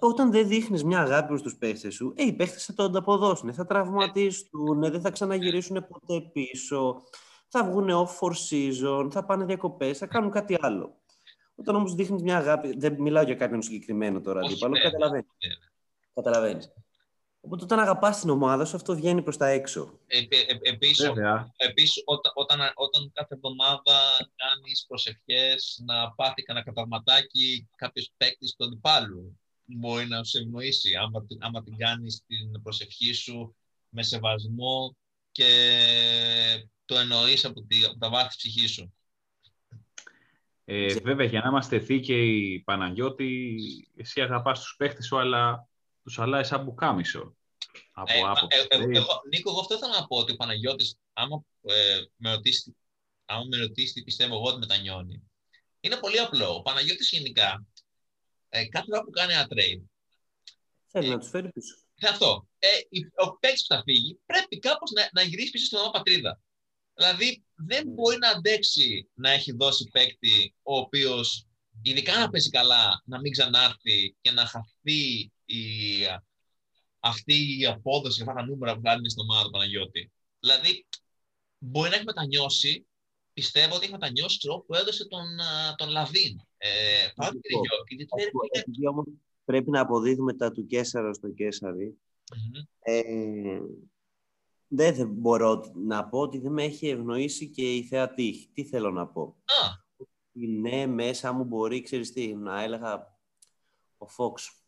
[0.00, 3.54] Όταν δεν δείχνεις μια αγάπη προς τους παίχτες σου, ε, οι παίχτες θα το ανταποδώσουν,
[3.54, 7.02] θα τραυματίσουν, δεν θα ξαναγυρίσουν ποτέ πίσω,
[7.48, 10.96] θα βγουν off for season, θα πάνε διακοπές, θα κάνουν κάτι άλλο.
[11.54, 15.26] Όταν όμως δείχνεις μια αγάπη, δεν μιλάω για κάποιον συγκεκριμένο τώρα Όχι, αντίπαλο, βέβαια, καταλαβαίνεις.
[15.42, 15.58] βέβαια.
[16.14, 16.72] Καταλαβαίνεις.
[17.40, 19.98] Οπότε όταν αγαπάς την ομάδα σου, αυτό βγαίνει προς τα έξω.
[20.06, 21.52] Ε, ε, ε, επίσης, Βέβαια.
[21.56, 23.98] επίσης όταν, όταν, όταν κάθε εβδομάδα
[24.36, 29.38] κάνεις προσευχές να πάθει κανένα καταρματάκι κάποιος παίκτης του αντιπάλου
[29.76, 33.56] μπορεί να σε ευνοήσει άμα, την- άμα την κάνεις την προσευχή σου
[33.88, 34.96] με σεβασμό
[35.32, 35.48] και
[36.84, 38.92] το εννοείς από, τη, από τα βάθη της ψυχής σου.
[40.64, 43.56] Ε, βέβαια, για να είμαστε δίκαιοι, Παναγιώτη,
[43.96, 45.68] εσύ αγαπάς τους παίχτες σου, αλλά
[46.02, 47.36] τους αλλάζει σαν μπουκάμισο.
[47.92, 48.58] Από Ε, άποψη.
[48.58, 52.00] ε, ε, Δηλαδή, εγώ, Νίκο, εγώ αυτό ήθελα να πω ότι ο Παναγιώτης, άμα, ε,
[52.16, 52.76] με ρωτήσει,
[53.24, 55.22] άμα με ρωτήσει τι πιστεύω εγώ ότι μετανιώνει,
[55.80, 56.54] είναι πολύ απλό.
[56.54, 57.66] Ο Παναγιώτης γενικά,
[58.48, 59.82] ε, κάθε φορά που κάνει ένα trade,
[60.90, 61.74] Θέλει να τους φέρει πίσω.
[61.94, 62.48] είναι αυτό.
[62.58, 65.90] Ε, η- ο παίκτης που θα φύγει πρέπει κάπως να, να γυρίσει πίσω στην ομάδα
[65.92, 66.40] πατρίδα.
[66.94, 71.46] Δηλαδή, δεν μπορεί να αντέξει να έχει δώσει παίκτη ο οποίος,
[71.82, 75.62] ειδικά να παίζει καλά, να μην ξανάρθει και να χαθεί η,
[77.00, 80.12] αυτή η απόδοση και αυτά τα νούμερα που βγάλει στην ομάδα του Παναγιώτη.
[80.40, 80.86] Δηλαδή,
[81.58, 82.86] μπορεί να έχει μετανιώσει,
[83.32, 86.40] πιστεύω ότι έχει μετανιώσει ξέρω, που έδωσε τον, α, τον Λαβίν.
[86.58, 86.68] Ε,
[87.14, 89.04] παρά τον Λοιπόν, Κυριώκη, γιατί δεν Αυτό, είναι- Επειδή όμως
[89.44, 91.86] πρέπει να αποδίδουμε τα του Κέσσαρο στο Κέσσαρι,
[92.36, 92.64] Μμμ.
[92.80, 93.60] ε,
[94.68, 98.48] δεν θα μπορώ να πω ότι δεν με έχει ευνοήσει και η θέα τύχη.
[98.52, 99.86] Τι θέλω να πω; Α,
[100.60, 103.18] Ναι, μέσα μου μπορεί, ξέρεις τι, να έλεγα
[103.96, 104.62] ο Φόξ,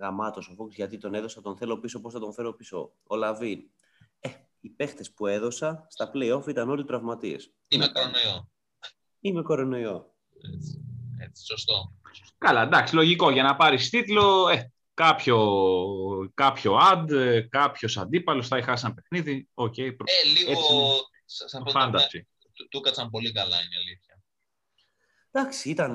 [0.00, 3.16] γαμάτος ο Φόξ, γιατί τον έδωσα, τον θέλω πίσω, πώς θα τον φέρω πίσω; Ο
[3.16, 3.70] Λαβίν.
[4.20, 4.28] Ε,
[4.60, 7.52] οι παίχτες που έδωσα στα play-off ήταν όλοι τραυματίες.
[7.68, 8.48] είμαι κορονοϊό.
[9.20, 10.14] Είμαι κορονοϊό.
[10.56, 10.81] Έτσι,
[11.22, 11.92] έτσι, σωστό.
[12.38, 13.30] Καλά, εντάξει, λογικό.
[13.30, 15.38] Για να πάρεις τίτλο, ε, κάποιο,
[16.34, 17.06] κάποιο ad,
[17.48, 19.48] κάποιος αντίπαλος θα έχει χάσει ένα παιχνίδι.
[19.54, 19.92] Okay, ε,
[20.38, 20.60] λίγο
[21.24, 22.28] σαν φάνταση.
[22.54, 24.22] Του, του κάτσαν πολύ καλά, είναι αλήθεια.
[25.30, 25.92] Εντάξει, ήταν,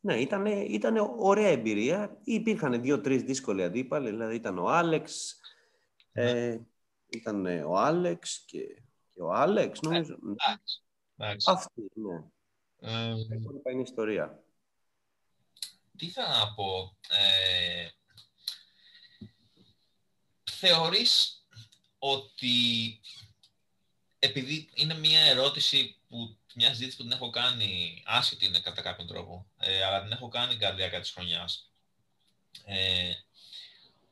[0.00, 2.20] ναι, ήταν, ήταν ωραία εμπειρία.
[2.24, 4.10] Υπήρχαν δύο-τρεις δύσκολοι αντίπαλοι.
[4.10, 5.40] Δηλαδή ήταν ο Άλεξ,
[6.12, 6.30] ναι.
[6.30, 6.60] ε,
[7.08, 8.58] ήταν ο Άλεξ και,
[9.10, 10.12] και ο Άλεξ, νομίζω.
[10.12, 11.50] Ε, εντάξει.
[11.50, 12.24] Αυτή, ναι.
[12.84, 13.14] Ε,
[13.70, 14.42] είναι η ιστορία.
[15.96, 16.96] Τι θα να πω.
[17.08, 17.88] Ε,
[20.50, 21.44] θεωρείς
[21.98, 22.50] ότι
[24.18, 29.06] επειδή είναι μια ερώτηση που μια ζήτηση που την έχω κάνει, άσχετη είναι κατά κάποιον
[29.06, 31.70] τρόπο, ε, αλλά την έχω κάνει κατά τη διάρκεια της χρονιάς.
[32.64, 33.12] Ε,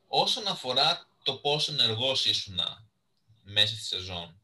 [0.07, 2.59] όσον αφορά το πόσο ενεργός ήσουν
[3.43, 4.40] μέσα στη σεζόν,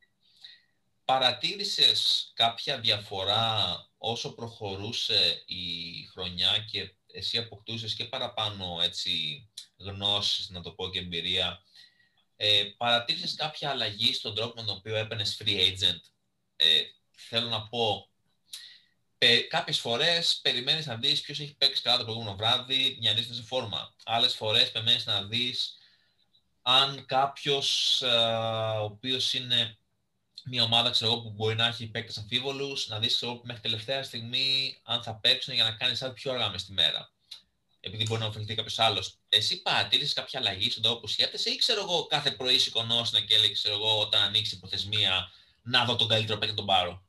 [1.07, 5.63] παρατήρησες κάποια διαφορά όσο προχωρούσε η
[6.11, 9.11] χρονιά και εσύ αποκτούσες και παραπάνω έτσι,
[9.77, 11.61] γνώσεις, να το πω και εμπειρία,
[12.35, 15.99] ε, παρατήρησες κάποια αλλαγή στον τρόπο με τον οποίο έπαιρνες free agent;
[16.55, 18.09] Ε, θέλω να πω,
[19.17, 23.21] πε, κάποιες φορές περιμένεις να δεις ποιος έχει παίξει καλά το προηγούμενο βράδυ για να
[23.21, 23.95] σε φόρμα.
[24.05, 25.77] Άλλες φορές περιμένεις να δεις
[26.61, 28.07] αν κάποιος ε,
[28.79, 29.77] ο οποίος είναι
[30.49, 34.77] μια ομάδα ξέρω, που μπορεί να έχει παίκτες αμφίβολους, να δεις ξέρω, μέχρι τελευταία στιγμή
[34.83, 37.11] αν θα παίξουν για να κάνεις κάτι πιο αργά μες τη μέρα
[37.87, 39.17] επειδή μπορεί να ωφεληθεί κάποιος άλλος.
[39.29, 43.35] Εσύ παρατήρησες κάποια αλλαγή στον τρόπο που σκέφτεσαι ή ξέρω εγώ κάθε πρωί σηκωνόσαι και
[43.35, 45.27] έλεγε ξέρω εγώ όταν ανοίξει η προθεσμία
[45.63, 47.03] να δω τον καλύτερο παίκτη τον πάρω;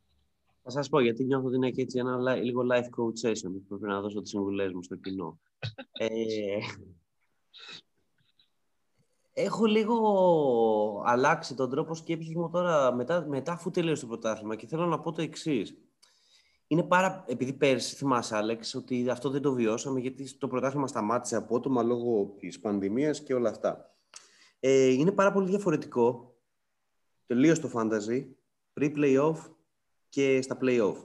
[0.63, 3.51] Θα σας πω γιατί νιώθω ότι είναι και έτσι ένα λίγο life coach session.
[3.69, 5.41] Πρέπει να δώσω τις συμβουλές μου στο κοινό.
[5.93, 6.09] ε,
[9.43, 14.67] έχω λίγο αλλάξει τον τρόπο σκέψης μου τώρα μετά, μετά αφού τελείωσε το πρωτάθλημα και
[14.67, 15.77] θέλω να πω το εξής
[16.69, 17.25] είναι πάρα.
[17.29, 22.35] Επειδή πέρσι θυμάσαι, Άλεξ, ότι αυτό δεν το βιώσαμε γιατί το πρωτάθλημα σταμάτησε απότομα λόγω
[22.39, 23.95] της πανδημίας και όλα αυτά.
[24.61, 26.37] Ε, είναι πάρα πολύ διαφορετικό
[27.27, 28.25] τελείω το fantasy,
[28.81, 29.37] pre-playoff
[30.09, 30.97] και στα playoff.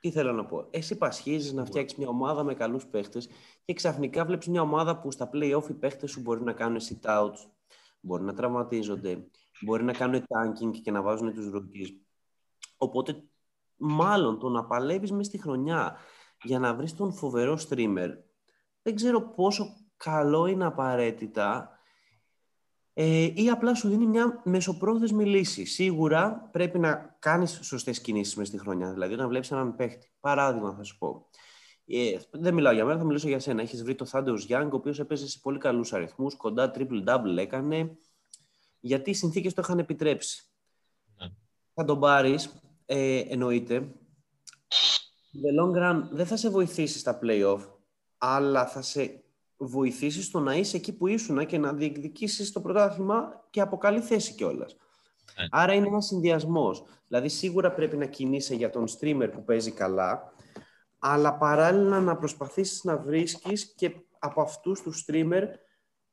[0.00, 0.66] Τι θέλω να πω.
[0.70, 3.28] Εσύ πασχίζεις να φτιάξεις μια ομάδα με καλούς παίχτες
[3.64, 7.50] και ξαφνικά βλέπεις μια ομάδα που στα playoff οι παίχτες σου μπορεί να κάνουν sit-outs,
[8.00, 11.88] μπορεί να τραυματίζονται, μπορεί να κάνουν tanking και να βάζουν τους rookies.
[12.76, 13.22] Οπότε
[13.76, 15.96] μάλλον το να παλεύεις μέσα στη χρονιά
[16.42, 18.08] για να βρεις τον φοβερό streamer,
[18.82, 19.64] δεν ξέρω πόσο
[19.96, 21.79] καλό είναι απαραίτητα
[23.02, 25.64] ε, ή απλά σου δίνει μια μεσοπρόθεσμη λύση.
[25.64, 30.10] Σίγουρα πρέπει να κάνεις σωστές κινήσεις μέσα στη χρονιά, δηλαδή όταν βλέπεις έναν παίχτη.
[30.20, 31.28] Παράδειγμα θα σου πω.
[31.86, 33.62] Ε, δεν μιλάω για μένα, θα μιλήσω για σένα.
[33.62, 37.96] Έχεις βρει το Thaddeus Young, ο οποίος έπαιζε σε πολύ καλούς αριθμούς, κοντά triple-double έκανε,
[38.80, 40.44] γιατί οι συνθήκες το είχαν επιτρέψει.
[41.16, 41.28] Ναι.
[41.74, 43.92] Θα τον πάρεις ε, εννοείται,
[45.32, 47.60] the long run δεν θα σε βοηθήσει στα play-off,
[48.18, 49.24] αλλά θα σε
[49.66, 54.00] βοηθήσεις στο να είσαι εκεί που ήσουν και να διεκδικήσεις το πρωτάθλημα και από καλή
[54.00, 54.76] θέση κιόλας.
[55.38, 55.46] Ναι.
[55.50, 56.84] Άρα είναι ένας συνδυασμός.
[57.06, 60.32] Δηλαδή, σίγουρα πρέπει να κινείσαι για τον streamer που παίζει καλά,
[60.98, 65.42] αλλά παράλληλα να προσπαθήσεις να βρίσκεις και από αυτούς τους streamer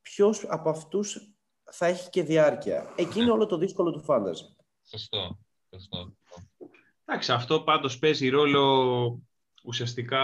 [0.01, 1.33] ποιος από αυτούς
[1.71, 2.93] θα έχει και διάρκεια.
[2.95, 4.55] Εκεί είναι όλο το δύσκολο του fantasy.
[4.89, 5.39] Σωστό.
[5.69, 6.13] Σωστό.
[7.05, 9.19] Εντάξει, αυτό πάντως παίζει ρόλο
[9.63, 10.21] ουσιαστικά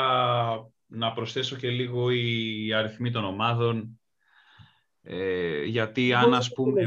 [0.93, 3.99] να προσθέσω και λίγο οι αριθμοί των ομάδων.
[5.01, 6.81] Ε, γιατί αν ας πούμε...
[6.81, 6.85] Ε,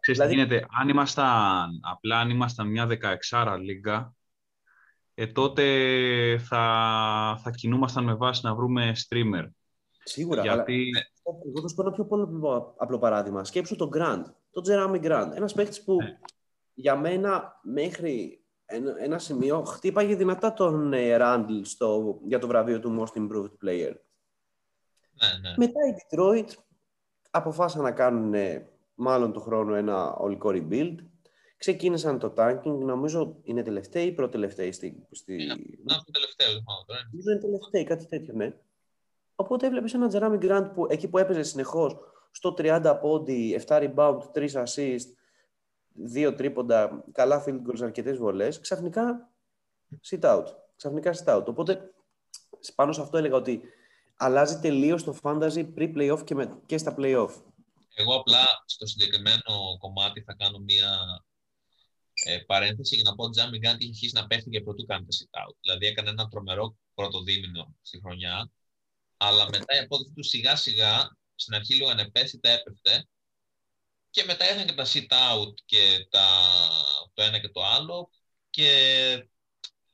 [0.00, 0.34] ξέρεις δηλαδή...
[0.34, 2.88] γίνεται, αν ήμασταν, απλά αν ήμασταν μια
[3.30, 4.14] 16 λίγα,
[5.14, 5.64] ε, τότε
[6.38, 9.48] θα, θα κινούμασταν με βάση να βρούμε streamer.
[10.04, 10.90] Σίγουρα, γιατί...
[10.94, 11.06] αλλά
[11.46, 12.26] εγώ θα σου πω ένα πιο πολύ
[12.76, 13.44] απλό παράδειγμα.
[13.44, 15.30] Σκέψου τον Grand, τον Jeremy Grant.
[15.34, 16.18] Ένας παίχτης που ναι.
[16.74, 22.80] για μένα μέχρι ένα, ένα σημείο χτύπαγε δυνατά τον ε, Ράντλ στο, για το βραβείο
[22.80, 23.92] του Most Improved Player.
[25.14, 25.54] Ναι, ναι.
[25.56, 26.48] Μετά οι Detroit
[27.30, 30.94] αποφάσισαν να κάνουν ε, μάλλον το χρόνο ένα ολικό rebuild.
[31.56, 35.06] Ξεκίνησαν το tanking, νομίζω είναι τελευταίοι ή προτελευταίοι στη...
[35.10, 35.32] στη...
[35.32, 36.48] Είναι, είναι τελευταίο,
[37.10, 38.56] Νομίζω είναι τελευταίοι, κάτι τέτοιο, ναι.
[39.34, 41.96] Οπότε έβλεπες ένα Τζεράμι Γκραντ που εκεί που έπαιζε συνεχώς
[42.30, 45.06] στο 30 πόντι, 7 rebound, 3 assist,
[45.94, 49.32] δύο τρίποντα, καλά field goals, αρκετές βολές, ξαφνικά
[50.10, 50.44] sit out.
[50.76, 51.44] Ξαφνικά sit out.
[51.46, 51.94] Οπότε
[52.74, 53.62] πάνω σε αυτό έλεγα ότι
[54.16, 57.30] αλλάζει τελείως το fantasy pre-playoff και, με, και στα playoff.
[57.94, 60.98] Εγώ απλά στο συγκεκριμένο κομμάτι θα κάνω μία
[62.12, 64.84] ε, παρένθεση για να πω ότι ο Τζάμι Γκάντ είχε αρχίσει να πέφτει και πρωτού
[64.84, 65.56] κάνει το sit out.
[65.60, 68.50] Δηλαδή έκανε ένα τρομερό πρώτο δίμηνο στη χρονιά,
[69.16, 73.08] αλλά μετά η απόδοση του σιγά σιγά στην αρχή λίγο ανεπέσυτα έπεφτε
[74.14, 76.26] και μετά έρχονται και τα sit out και τα,
[77.14, 78.10] το ένα και το άλλο
[78.50, 78.68] και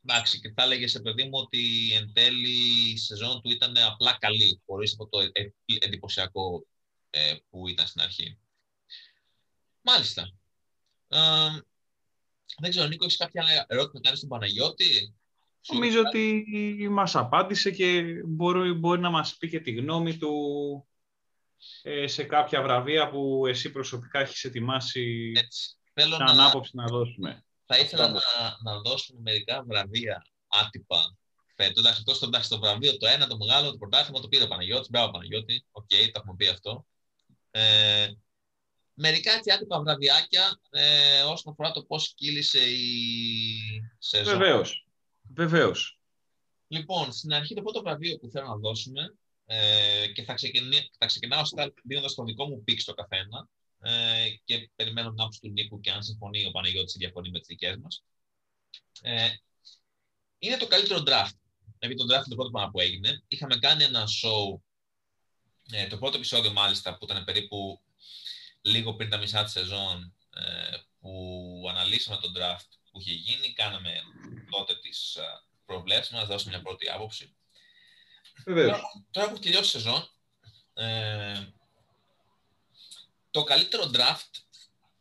[0.05, 4.17] εντάξει, και θα έλεγε σε παιδί μου ότι εν τέλει η σεζόν του ήταν απλά
[4.19, 5.31] καλή, χωρίς αυτό το ε,
[5.81, 6.67] εντυπωσιακό
[7.11, 8.39] ε, που ήταν στην αρχή.
[9.81, 10.33] Μάλιστα.
[11.09, 11.19] Ε,
[12.59, 15.15] δεν ξέρω, Νίκο, έχεις κάποια ερώτηση να κάνεις στον Παναγιώτη;
[15.73, 16.47] Νομίζω ότι
[16.91, 20.35] μας απάντησε και μπορεί, μπορεί να μας πει και τη γνώμη του
[20.87, 20.90] ε,
[22.05, 25.75] σε κάποια βραβεία που εσύ προσωπικά έχεις ετοιμάσει Έτσι.
[25.93, 26.47] Θέλω σαν να...
[26.47, 27.45] άποψη να δώσουμε.
[27.67, 28.21] Θα ήθελα να,
[28.63, 31.17] να δώσουμε μερικά βραβεία άτυπα
[31.57, 31.85] φέτος.
[31.85, 34.91] Εντάξει, τόσο εντάξει, το βραβείο το ένα, το μεγάλο, το πρωτάθλημα το πήρε ο Παναγιώτης.
[34.91, 35.67] Μπράβο, Παναγιώτη.
[35.71, 36.87] Οκ, okay, το έχουμε πει αυτό.
[37.51, 38.07] Ε,
[38.95, 42.85] μερικά έτσι άτυπα βραβιάκια ε, όσον αφορά το πώς κύλησε η
[43.99, 44.39] σεζόν.
[44.39, 44.87] Βεβαίως.
[45.35, 45.99] Βεβαίως.
[46.69, 49.15] Λοιπόν, στην αρχή το πρώτο βραβείο που θέλω να δώσουμε
[49.53, 51.43] ε, και θα, ξεκινά, θα ξεκινάω
[51.85, 53.49] δίνοντας το δικό μου πίξ στο καθένα
[53.81, 57.39] ε, και περιμένω την άποψη του Νίκου και αν συμφωνεί ο Παναγιώτης ή διαφωνεί με
[57.39, 58.05] τις δικές μας.
[59.03, 59.29] Ε,
[60.39, 61.37] είναι το καλύτερο draft.
[61.79, 63.23] Επειδή το draft είναι το πρώτο πράγμα που έγινε.
[63.29, 64.61] Είχαμε κάνει ένα show,
[65.71, 67.81] ε, το πρώτο επεισόδιο μάλιστα, που ήταν περίπου
[68.61, 73.93] λίγο πριν τα μισά της σεζόν, ε, που αναλύσαμε τον draft που είχε γίνει, κάναμε
[74.51, 75.23] τότε τις ε,
[75.65, 77.35] προβλέψεις μας, δώσαμε μια πρώτη άποψη.
[78.45, 80.09] Τώρα, τώρα που τελειώσει η σεζόν,
[80.75, 81.47] ε,
[83.31, 84.41] το καλύτερο draft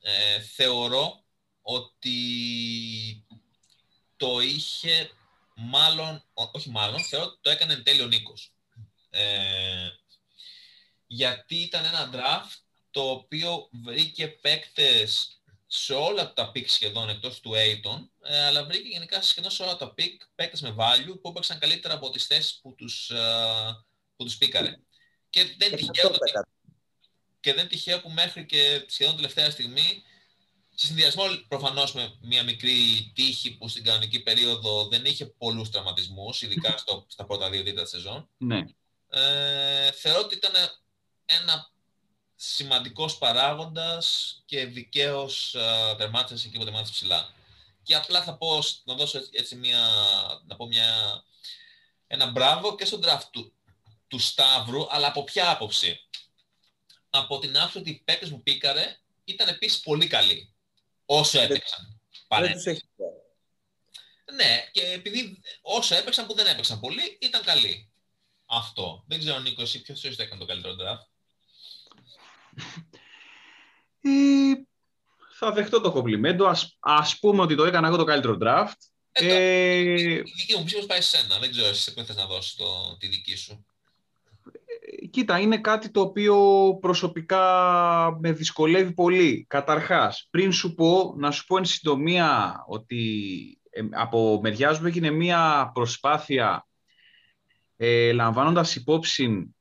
[0.02, 1.23] ε, θεωρώ
[1.62, 3.25] ότι
[4.17, 5.12] το είχε
[5.56, 8.54] μάλλον, όχι μάλλον, θεωρώ ότι το έκανε εν τέλει ο Νίκος.
[9.10, 9.89] Ε,
[11.08, 12.58] γιατί ήταν ένα draft
[12.91, 15.38] το οποίο βρήκε παίκτες
[15.71, 19.75] σε όλα τα pick σχεδόν εκτός του Aiton, ε, αλλά βρήκε γενικά σχεδόν σε όλα
[19.75, 24.23] τα pick παίκτες με value που έπαιξαν καλύτερα από τις θέσεις που τους, ε, που
[24.23, 24.75] τους πήκαρε.
[25.29, 26.32] Και δεν τυχαίο ότι
[27.39, 30.03] και δεν τυχαίο που μέχρι και σχεδόν τελευταία στιγμή,
[30.75, 36.41] σε συνδυασμό προφανώς με μια μικρή τύχη που στην κανονική περίοδο δεν είχε πολλούς τραυματισμούς,
[36.41, 38.29] ειδικά στο, στα πρώτα δύο τρίτα σεζόν.
[38.38, 38.63] Ναι.
[39.10, 40.51] Ε, θεωρώ ότι ήταν
[41.25, 41.71] ένα
[42.41, 47.34] σημαντικός παράγοντας και δικαίως ε, τερμάτισες εκεί που τερμάτισες ψηλά.
[47.84, 49.80] Και απλά θα πω, να δώσω έτσι μια,
[50.47, 51.23] να πω μια,
[52.08, 53.54] ένα μπράβο και στον draft του,
[54.08, 55.99] του Σταύρου, αλλά από ποια άποψη;
[57.10, 60.54] Από την άποψη ότι οι παίκτες που πήκαρε ήταν επίσης πολύ καλοί.
[61.06, 62.02] Όσο έπαιξαν.
[62.28, 62.82] Δεν τους έχει
[64.34, 67.91] Ναι, και επειδή όσο έπαιξαν που δεν έπαιξαν πολύ, ήταν καλοί.
[68.45, 69.04] Αυτό.
[69.08, 71.09] Δεν ξέρω, Νίκος, εσύ ποιος το έκανε το καλύτερο draft;
[74.02, 74.10] Ε,
[75.38, 76.45] θα δεχτώ το κομπλιμέντο.
[76.45, 78.74] Ας, ας πούμε ότι το έκανα εγώ το καλύτερο draft.
[79.12, 81.39] Ε, ε, η δική μου ψήφος πάει σε σένα.
[81.39, 83.65] Δεν ξέρω εσύ πού θες να δώσεις το, τη δική σου.
[85.10, 86.38] Κοίτα, είναι κάτι το οποίο
[86.82, 89.45] προσωπικά με δυσκολεύει πολύ.
[89.50, 95.10] Καταρχάς, πριν σου πω, να σου πω εν συντομία ότι ε, από μεριάς μου έγινε
[95.10, 96.67] μία προσπάθεια
[97.76, 99.56] ε, λαμβάνοντας υπόψη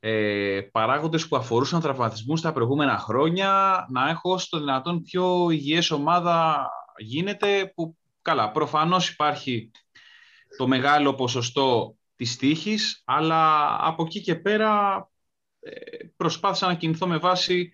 [0.00, 6.68] ε, παράγοντες που αφορούσαν τραυματισμούς τα προηγούμενα χρόνια, να έχω στο δυνατόν πιο υγιές ομάδα
[6.98, 9.70] γίνεται, που καλά, προφανώς υπάρχει
[10.56, 15.08] το μεγάλο ποσοστό της τύχης, αλλά από εκεί και πέρα
[15.60, 15.70] ε,
[16.16, 17.72] προσπάθησα να κινηθώ με βάση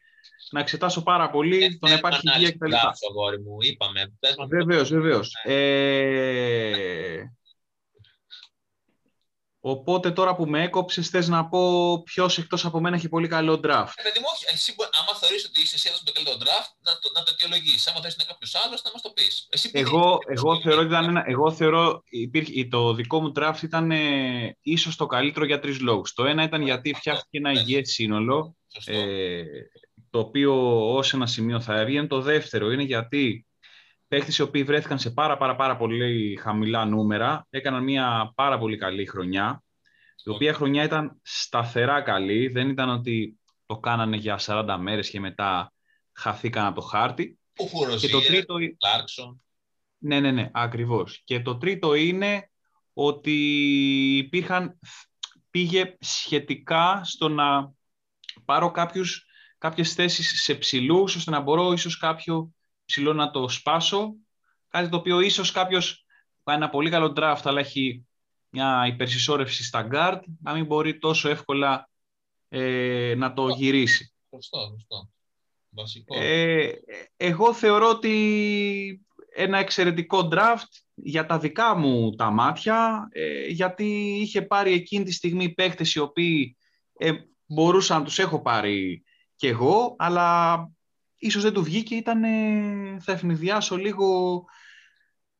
[0.51, 2.73] να εξετάσω πάρα πολύ ε, τον υπάρχει υγεία κτλ.
[3.45, 4.13] μου, είπαμε.
[4.49, 5.33] Βεβαίως, βεβαίως.
[5.47, 5.55] Ναι.
[5.55, 7.33] Ε,
[9.67, 13.53] Οπότε τώρα που με έκοψες, θες να πω ποιος εκτός από μένα έχει πολύ καλό
[13.53, 13.93] draft.
[13.97, 14.45] Ε, παιδί μου, όχι.
[14.53, 17.91] Εσύ, άμα θεωρείς ότι είσαι εσύ με το καλύτερο draft, να το, να το αιτιολογήσει.
[17.91, 19.49] Άμα θέλει να κάποιος άλλος, να μας το πεις.
[19.73, 24.57] Εγώ, εγώ, θεωρώ ότι ήταν ένα, εγώ θεωρώ υπήρχε, το δικό μου draft ήταν ε,
[24.63, 26.13] ίσως το καλύτερο για τρεις λόγους.
[26.13, 29.43] Το ένα ήταν γιατί φτιάχτηκε ένα υγιές σύνολο, ε,
[30.11, 30.55] το οποίο
[30.95, 32.07] ως ένα σημείο θα έβγαινε.
[32.07, 33.47] Το δεύτερο είναι γιατί
[34.09, 38.77] παίχτες οι οποίοι βρέθηκαν σε πάρα, πάρα, πάρα πολύ χαμηλά νούμερα, έκαναν μια πάρα πολύ
[38.77, 39.63] καλή χρονιά,
[40.25, 45.21] η οποία χρονιά ήταν σταθερά καλή, δεν ήταν ότι το κάνανε για 40 μέρες και
[45.21, 45.73] μετά
[46.13, 47.39] χαθήκαν από το χάρτη.
[47.57, 48.55] Ο και το τρίτο...
[48.59, 49.37] Clarkson.
[49.99, 51.23] Ναι, ναι, ναι, ακριβώς.
[51.25, 52.51] Και το τρίτο είναι
[52.93, 53.37] ότι
[54.17, 54.79] υπήρχαν,
[55.51, 57.73] πήγε σχετικά στο να
[58.45, 59.27] πάρω κάποιους,
[59.59, 62.55] κάποιες θέσεις σε ψηλούς, ώστε να μπορώ ίσως κάποιο
[62.85, 64.15] ψηλό να το σπάσω.
[64.69, 66.05] Κάτι το οποίο ίσως κάποιος
[66.43, 68.07] πάει ένα πολύ καλό draft, αλλά έχει
[68.49, 71.89] μια υπερσυσσόρευση στα guard, να μην μπορεί τόσο εύκολα
[72.49, 74.15] ε, να το γυρίσει.
[74.31, 75.11] Σωστό, σωστό.
[75.71, 76.19] Βασικό.
[76.19, 76.73] Ε,
[77.17, 83.85] εγώ θεωρώ ότι ένα εξαιρετικό draft για τα δικά μου τα μάτια, ε, γιατί
[84.21, 86.57] είχε πάρει εκείνη τη στιγμή παίχτες οι οποίοι
[86.99, 87.13] ε,
[87.47, 89.05] μπορούσαν να τους έχω πάρει
[89.37, 90.59] κι εγώ, αλλά
[91.27, 92.23] ίσως δεν του βγήκε, ήταν,
[93.01, 94.45] θα ευνηδιάσω λίγο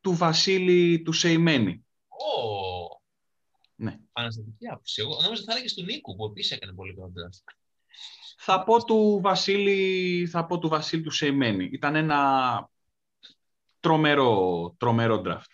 [0.01, 1.85] του Βασίλη του Σεϊμένη.
[2.07, 3.01] Ω!
[3.75, 3.97] Ναι.
[4.11, 5.01] Παναστατική άποψη.
[5.01, 7.53] Εγώ νόμιζα θα έλεγε του Νίκου, που επίσης έκανε πολύ καλό draft.
[8.37, 11.69] Θα πω του Βασίλη, θα πω του Βασίλη του Σεϊμένη.
[11.71, 12.69] Ήταν ένα
[13.79, 15.51] τρομερό, τρομερό draft.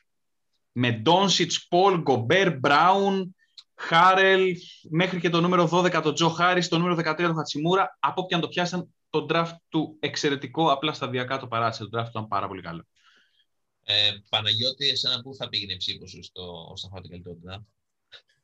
[0.72, 3.36] Με Ντόνσιτς, Πολ, Γκομπέρ, Μπράουν,
[3.76, 4.56] Χάρελ,
[4.89, 7.98] μέχρι και το νούμερο 12 το Τζο Χάρις, το νούμερο 13 το Χατσιμούρα.
[8.00, 11.86] Από όποιον το πιάσαν, το draft του εξαιρετικό, απλά σταδιακά το παράτησε.
[11.86, 12.86] Το draft του ήταν πάρα πολύ καλό.
[13.84, 17.65] Ε, Παναγιώτη, εσένα πού θα πήγαινε η ψήφος σου στο, όσον αφορά την καλύτερο draft;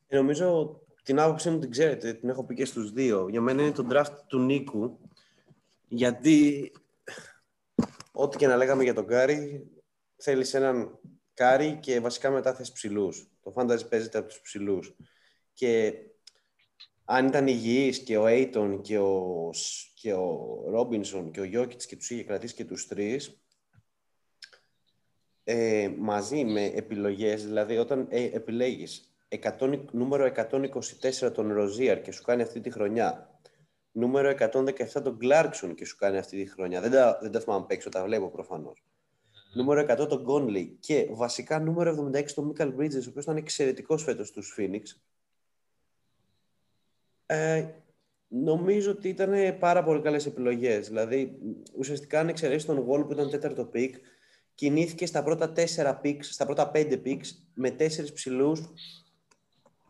[0.07, 3.27] Ε, νομίζω την άποψή μου την ξέρετε, την έχω πει και στους δύο.
[3.29, 4.99] Για μένα είναι το draft του Νίκου,
[5.87, 6.71] γιατί
[8.11, 9.67] ό,τι και να λέγαμε για τον Κάρι,
[10.15, 10.99] θέλεις έναν
[11.33, 13.27] Κάρι και βασικά μετά θες ψηλούς.
[13.43, 14.95] Το fantasy παίζεται από τους ψηλούς.
[15.53, 15.93] Και
[17.05, 19.49] αν ήταν υγιής και ο Aiton και ο,
[19.99, 23.41] και ο Ρόμπινσον και ο Γιόκιτς και τους είχε κρατήσει και τους τρεις,
[25.43, 29.15] ε, μαζί με επιλογές, δηλαδή όταν ε, επιλέγεις
[29.59, 33.39] 100, νούμερο 124 τον Ροζίαρ και σου κάνει αυτή τη χρονιά,
[33.91, 37.65] νούμερο 117 τον Κλάρκσον και σου κάνει αυτή τη χρονιά, δεν τα, δεν τα θυμάμαι
[37.65, 38.83] παίξω, τα βλέπω προφανώς.
[39.53, 44.03] Νούμερο 100 τον Γκόνλι και βασικά νούμερο 76 τον Μίκαλ Μπρίτζες, ο οποίος ήταν εξαιρετικός
[44.03, 45.01] φέτος στους Φίνιξ.
[47.25, 47.67] Ε,
[48.27, 50.87] νομίζω ότι ήταν πάρα πολύ καλές επιλογές.
[50.87, 51.37] Δηλαδή,
[51.77, 53.95] ουσιαστικά αν εξαιρέσεις τον Wall που ήταν τέταρτο pick,
[54.55, 58.61] κινήθηκε στα πρώτα τέσσερα picks, στα πρώτα πέντε picks, με τέσσερις ψηλούς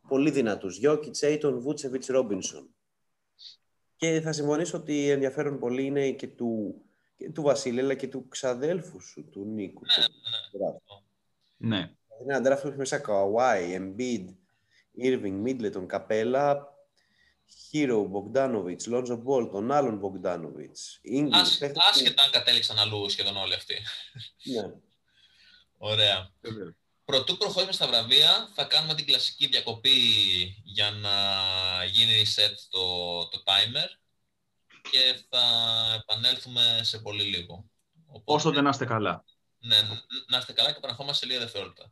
[0.07, 0.77] πολύ δυνατούς.
[0.77, 2.69] Γιόκιτς, Έιτον, Βούτσεβιτς, Ρόμπινσον.
[3.95, 6.81] Και θα συμφωνήσω ότι ενδιαφέρον πολύ είναι και του,
[7.17, 9.81] και του Βασίλη, αλλά και του ξαδέλφου σου, του Νίκου.
[9.81, 10.65] Ναι,
[11.57, 11.91] Ναι.
[12.21, 14.25] Είναι ένα draft που έχει μέσα Καουάι, Embiid,
[15.03, 16.76] Irving, Middleton, Καπέλα,
[17.71, 20.75] Hero, Bogdanovic, Lonzo Ball, τον άλλον Bogdanovic.
[21.17, 23.75] English, Άσ- παίχτες Άσχετα αν κατέληξαν αλλού σχεδόν όλοι αυτοί.
[24.43, 24.61] που- Ναι.
[25.77, 26.31] Ωραία.
[27.05, 29.91] Πρωτού προχωρήσουμε στα βραβεία, θα κάνουμε την κλασική διακοπή
[30.63, 31.13] για να
[31.85, 32.79] γίνει reset το,
[33.27, 33.89] το timer
[34.91, 35.41] και θα
[36.01, 37.69] επανέλθουμε σε πολύ λίγο.
[38.07, 39.23] Οπότε, Όσο δεν να είστε καλά.
[39.59, 39.75] ναι,
[40.27, 41.91] να είστε καλά και επαναρχόμαστε σε λίγα δευτερόλεπτα.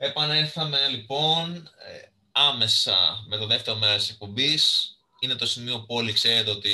[0.00, 4.92] Επανέλθαμε λοιπόν ε, άμεσα με το δεύτερο μέρος της εκπομπής.
[5.20, 6.70] Είναι το σημείο που όλοι ξέρετε ότι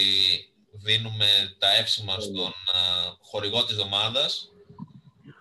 [0.73, 2.53] δίνουμε τα εύσημα στον α,
[3.21, 4.49] χορηγό της εβδομάδας.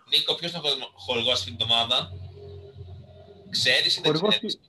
[0.09, 2.11] Νίκο, ποιος είναι ο χορηγός αυτή την εβδομάδα;
[3.49, 4.59] Ξέρεις ή δεν Χορηγός, ξέρεις;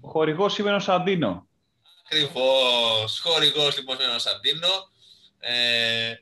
[0.00, 1.46] χορηγός σήμερα ο Σαντίνο.
[2.04, 3.20] Ακριβώς.
[3.20, 4.68] Χορηγός λοιπόν είναι ο Σαντίνο.
[5.38, 6.14] Ε,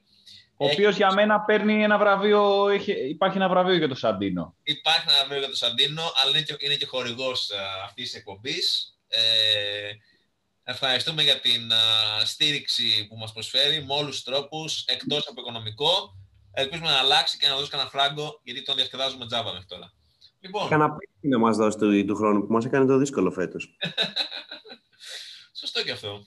[0.57, 4.57] Ο Έχει- οποίος για μένα παίρνει ένα βραβείο, έχει, υπάρχει ένα βραβείο για το Σαντίνο.
[4.63, 8.15] Υπάρχει ένα βραβείο για τον Σαντίνο, αλλά είναι και, είναι και χορηγός α, αυτής της
[8.19, 8.97] εκπομπής.
[9.09, 9.21] Ε,
[10.65, 16.17] ευχαριστούμε για την α, στήριξη που μας προσφέρει με όλους τους τρόπους, εκτός από οικονομικό.
[16.55, 19.93] Ελπίζουμε να αλλάξει και να δώσει κανένα φράγκο, γιατί τον διασκεδάζουμε τζάμπα μέχρι τώρα.
[20.41, 23.77] Λοιπόν, Κάνα πίστη να μας δώσει του, του χρόνου που μας έκανε το δύσκολο φέτος.
[25.61, 26.27] σωστό και αυτό.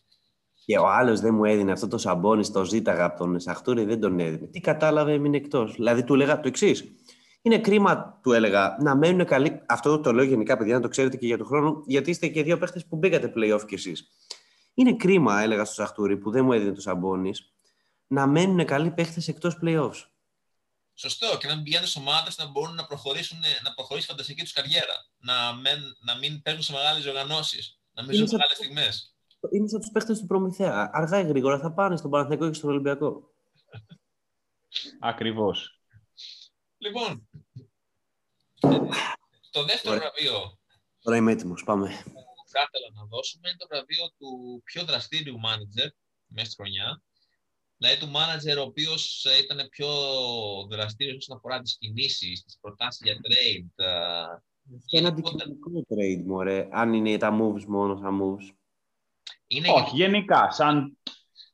[0.66, 4.00] Και ο άλλος δεν μου έδινε αυτό το σαμπόνι στο ζήταγα από τον Σαχτούρη, δεν
[4.00, 4.48] τον έδινε.
[4.48, 5.74] Τι κατάλαβε, έμεινε εκτός.
[5.74, 6.84] Δηλαδή του έλεγα το εξής.
[7.42, 9.62] Είναι κρίμα, του έλεγα, να μένουν καλοί.
[9.68, 12.44] Αυτό το λέω γενικά, παιδιά, να το ξέρετε και για τον χρόνο, γιατί είστε και
[12.44, 14.08] δύο παίχτες που μπήκατε playoff κι εσείς.
[14.74, 17.32] Είναι κρίμα, έλεγα στο Σαχτούρη, που δεν μου έδινε το σαμπόνι,
[18.08, 20.04] να μένουν καλοί παίχτες εκτός playoffs.
[20.94, 24.42] Σωστό, και να μην πηγαίνουν σε ομάδες να μπορούν να, προχωρήσουν, να προχωρήσει η φανταστική
[24.42, 24.94] τους καριέρα.
[25.18, 27.80] Να, μεν, να μην παίζουν σε μεγάλες διοργανώσεις.
[27.94, 29.15] Να μην Είναι ζουν σαν- μεγάλες στιγμές.
[29.52, 30.90] Είναι σαν τους παίχτες του Προμηθέα.
[30.94, 33.34] Αργά ή γρήγορα θα πάνε στον Παναθηναϊκό και στον Ολυμπιακό.
[35.00, 35.80] Ακριβώς.
[36.78, 37.30] Λοιπόν,
[38.60, 38.78] ε,
[39.52, 40.12] το δεύτερο Ωραία.
[40.12, 40.58] βραβείο
[41.02, 41.64] Τώρα είμαι έτοιμος.
[41.64, 41.88] Πάμε.
[42.04, 45.90] που θα ήθελα να δώσουμε είναι το βραβείο του πιο δραστήριου manager
[46.28, 47.04] μέσα στη χρονιάς.
[47.78, 49.88] Δηλαδή του manager ο οποίος ε, ήταν πιο
[50.70, 53.70] δραστήριος όσον αφορά τις κινήσεις, τις προτάσεις για trade.
[53.76, 53.88] ε,
[54.86, 56.68] Και ένα αντικειμενικό trade, μωρέ.
[56.72, 58.56] Αν είναι τα moves μόνο σαν moves.
[59.48, 60.98] Είναι Όχι, γενικά, σαν,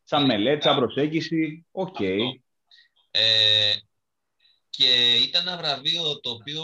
[0.03, 1.87] σαν μελέτη, σαν προσέγγιση, οκ.
[1.87, 2.39] Αυτό.
[3.11, 3.73] Ε,
[4.69, 6.63] και ήταν ένα βραβείο το οποίο,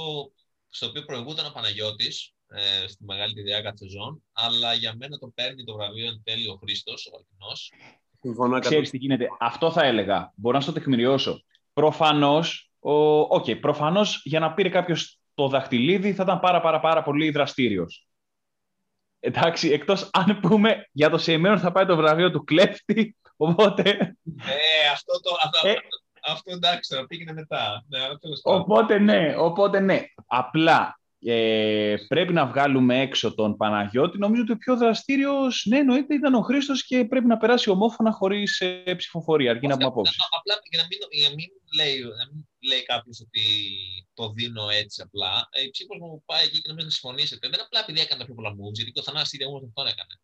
[0.70, 5.18] στο οποίο προηγούταν ο Παναγιώτης ε, στη μεγάλη τη διάρκεια της σεζόν, αλλά για μένα
[5.18, 7.72] το παίρνει το βραβείο εν τέλει ο Χρήστος, ο Βαλκινός.
[8.22, 8.60] Συμφωνώ 100%.
[8.60, 9.28] Ξέρεις τι γίνεται.
[9.40, 10.34] Αυτό θα έλεγα.
[10.36, 11.44] Μπορώ να στο τεκμηριώσω.
[11.74, 12.92] Προφανώς, ο...
[13.36, 18.07] okay, προφανώς για να πήρε κάποιος το δαχτυλίδι θα ήταν πάρα πάρα πάρα πολύ δραστήριος.
[19.20, 23.90] Εντάξει, εκτός αν πούμε για το Σεϊμένο θα πάει το βραβείο του κλέφτη, οπότε,
[24.46, 25.74] Ε, αυτό, το, αυτό, Ε.
[26.24, 27.84] αυτό εντάξει, τώρα πήγαινε μετά.
[27.88, 28.60] Ναι, αλλά τέλος πάντων.
[28.62, 30.02] οπότε ναι, οπότε ναι.
[30.28, 34.18] Απλά ε, πρέπει να βγάλουμε έξω τον Παναγιώτη.
[34.18, 38.12] Νομίζω ότι ο πιο δραστήριος, ναι, εννοείται, ήταν ο Χρήστος και πρέπει να περάσει ομόφωνα
[38.12, 40.16] χωρίς ε, ψηφοφορία, αρκεί να πούμε απόψη.
[40.38, 42.04] Απλά για να μην, για μην λέει,
[42.70, 43.44] λέει κάποιος ότι
[44.14, 45.48] το δίνω έτσι απλά.
[45.52, 47.50] Ε, η ψήφος μου πάει εκεί και νομίζω να συμφωνήσετε.
[47.50, 49.88] Δεν απλά επειδή έκανε τα πιο πολλά moves, γιατί και ο Θανάσης ίδια όμως αυτόν
[49.88, 50.16] έκανε.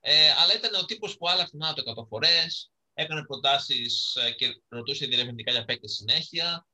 [0.00, 4.62] Ε, αλλά ήταν ο τύπος που άλλαξε τον άτομο 100 φορές, έκανε προτάσεις ε, και
[4.68, 6.66] ρωτούσε διερευνητικά για παίκτες συνέχεια.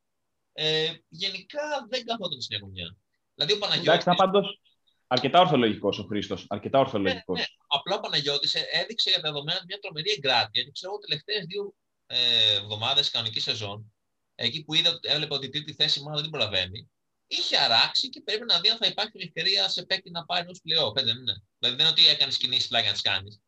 [0.52, 2.96] Ε, γενικά δεν καθόταν στην γωνιά.
[3.34, 3.88] Δηλαδή ο Παναγιώτης...
[3.88, 4.60] Εντάξει, ήταν πάντως
[5.06, 6.46] αρκετά ορθολογικός ο Χρήστος.
[6.48, 7.38] Αρκετά ορθολογικός.
[7.38, 7.64] Ναι, ναι.
[7.66, 10.48] Απλά ο Παναγιώτης έδειξε για τα δεδομένα μια τρομερή εγκράτεια.
[10.52, 11.74] Γιατί ξέρω τελευταίες δύο
[12.06, 12.16] ε,
[12.56, 13.94] εβδομάδες κανονική σεζόν,
[14.34, 16.90] εκεί που είδα, έβλεπε ότι η τρίτη θέση μάλλον δεν προλαβαίνει,
[17.26, 20.60] είχε αράξει και πρέπει να δει αν θα υπάρχει ευκαιρία σε παίκτη να πάρει ενός
[20.62, 20.92] πλέον.
[20.94, 21.42] Δεν είναι.
[21.58, 23.40] Δηλαδή δεν είναι ότι έκανες κινήσεις πλάγια να τις κάνεις.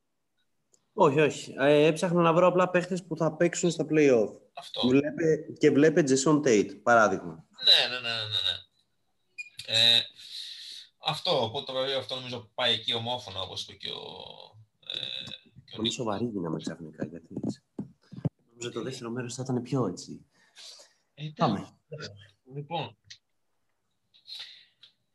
[0.99, 1.55] Όχι, όχι.
[1.59, 4.30] Ε, έψαχνα να βρω απλά παίχτες που θα παίξουν στα playoff.
[4.55, 4.89] Αυτό.
[4.89, 7.45] Βλέπε, και βλέπε Jason Tate, παράδειγμα.
[7.64, 8.22] Ναι, ναι, ναι, ναι.
[8.22, 8.65] ναι.
[9.66, 10.00] Ε,
[10.98, 14.12] αυτό, οπότε το βραβείο αυτό νομίζω πάει εκεί ομόφωνα, όπως είπε και ο...
[14.86, 17.62] Ε, Πολύ σοβαρή γίναμε ξαφνικά, γιατί έτσι.
[18.50, 20.26] Νομίζω το δεύτερο μέρος θα ήταν πιο έτσι.
[21.14, 21.78] Ε, Πάμε.
[22.54, 22.96] Λοιπόν,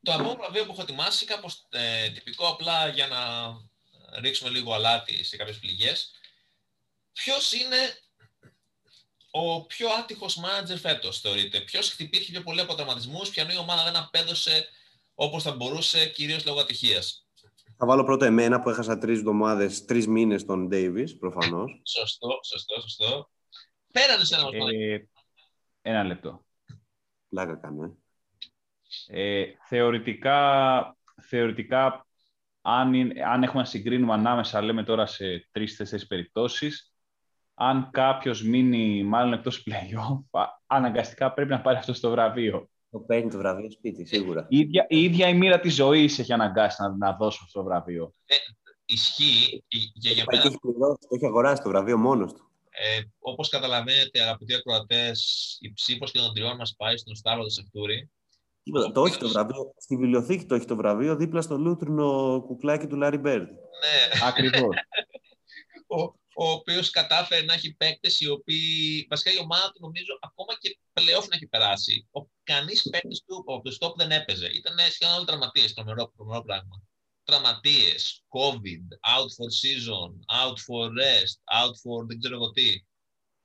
[0.04, 3.20] το επόμενο βραβείο που έχω ετοιμάσει, κάπως ε, τυπικό απλά για να
[4.20, 6.12] ρίξουμε λίγο αλάτι σε κάποιες πληγές.
[7.14, 7.78] Ποιος είναι
[9.32, 11.60] ο πιο άτυχος μάνατζερ φέτος, θεωρείται.
[11.60, 14.68] Ποιος χτυπήθηκε πιο πολύ από τραυματισμούς, ποια η ομάδα δεν απέδωσε
[15.16, 17.26] όπως θα μπορούσε, κυρίως λόγω ατυχίας.
[17.78, 21.82] Θα βάλω πρώτα εμένα που έχασα τρεις εβδομάδες, τρεις μήνες τον Ντέιβι, προφανώς.
[21.86, 23.30] σωστό, σωστό, σωστό.
[23.94, 25.08] Πέρανε σε ένα ε,
[25.82, 26.46] Ένα λεπτό.
[27.30, 27.98] Πλάκα κάνω,
[29.08, 29.40] ε.
[29.42, 32.06] ε θεωρητικά, θεωρητικά
[32.62, 32.94] αν,
[33.26, 36.91] αν έχουμε να συγκρίνουμε ανάμεσα, λέμε τώρα σε τρει-τέσσερι περιπτώσεις,
[37.64, 42.70] αν κάποιος μείνει μάλλον εκτός playoff, αναγκαστικά πρέπει να πάρει αυτό το βραβείο.
[42.90, 44.46] Το παίρνει το βραβείο σπίτι, σίγουρα.
[44.50, 47.66] Η ίδια η, ίδια η μοίρα της ζωής έχει αναγκάσει να, να δώσει αυτό το
[47.66, 48.14] βραβείο.
[48.26, 48.36] Ε,
[48.86, 50.44] ισχύει για, για μένα.
[50.44, 52.52] Το έχει αγοράσει το βραβείο μόνος του.
[52.70, 58.10] Ε, Όπως καταλαβαίνετε, αγαπητοί ακροατές, η ψήφος και των τριών μας πάει στον Σταύρο Σεφτούρη.
[58.64, 59.74] Τίποτα, το έχει το βραβείο.
[59.78, 63.48] Στη βιβλιοθήκη το έχει το βραβείο δίπλα στο λούτρινο κουκλάκι του Λάρι Μπέρντ.
[63.48, 64.28] Ναι.
[64.28, 64.76] Ακριβώς.
[65.88, 69.06] ο οποίος κατάφερε να έχει παίκτες οι οποίοι.
[69.10, 72.08] Βασικά η ομάδα του νομίζω ακόμα και πλέον να έχει περάσει.
[72.12, 74.48] Ο κανείς παίκτης του από το stop δεν έπαιζε.
[74.48, 75.74] Ήταν σχεδόν όλοι τραυματίες.
[75.74, 76.84] Τρομερό, τρομερό πράγμα.
[77.24, 78.86] Τραυματίες, COVID,
[79.16, 80.10] out for season,
[80.42, 82.84] out for rest, out for δεν ξέρω εγώ τι.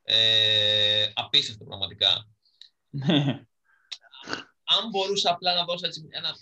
[0.03, 2.29] Ε, απίστευτο πραγματικά.
[2.91, 3.45] Ναι.
[4.65, 6.35] Αν μπορούσα απλά να δώσω έτσι ένα.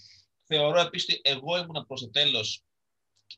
[0.46, 2.64] Θεωρώ επίσης ότι εγώ ήμουν προς το τέλος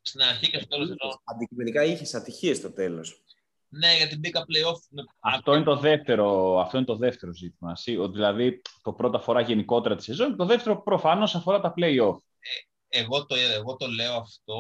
[0.03, 1.21] στην αρχή και στο τέλος σεζόν.
[1.25, 3.21] Αντικειμενικά είχες ατυχίες στο τέλος.
[3.69, 4.79] Ναι, γιατί μπήκα playoff.
[4.91, 5.05] Με...
[5.21, 7.73] Αυτό, είναι το δεύτερο, αυτό είναι το δεύτερο ζήτημα.
[8.13, 12.17] Δηλαδή, το πρώτο αφορά γενικότερα τη σεζόν και το δεύτερο προφανώς αφορά τα playoff.
[12.39, 14.55] Ε, εγώ, το, εγώ το λέω αυτό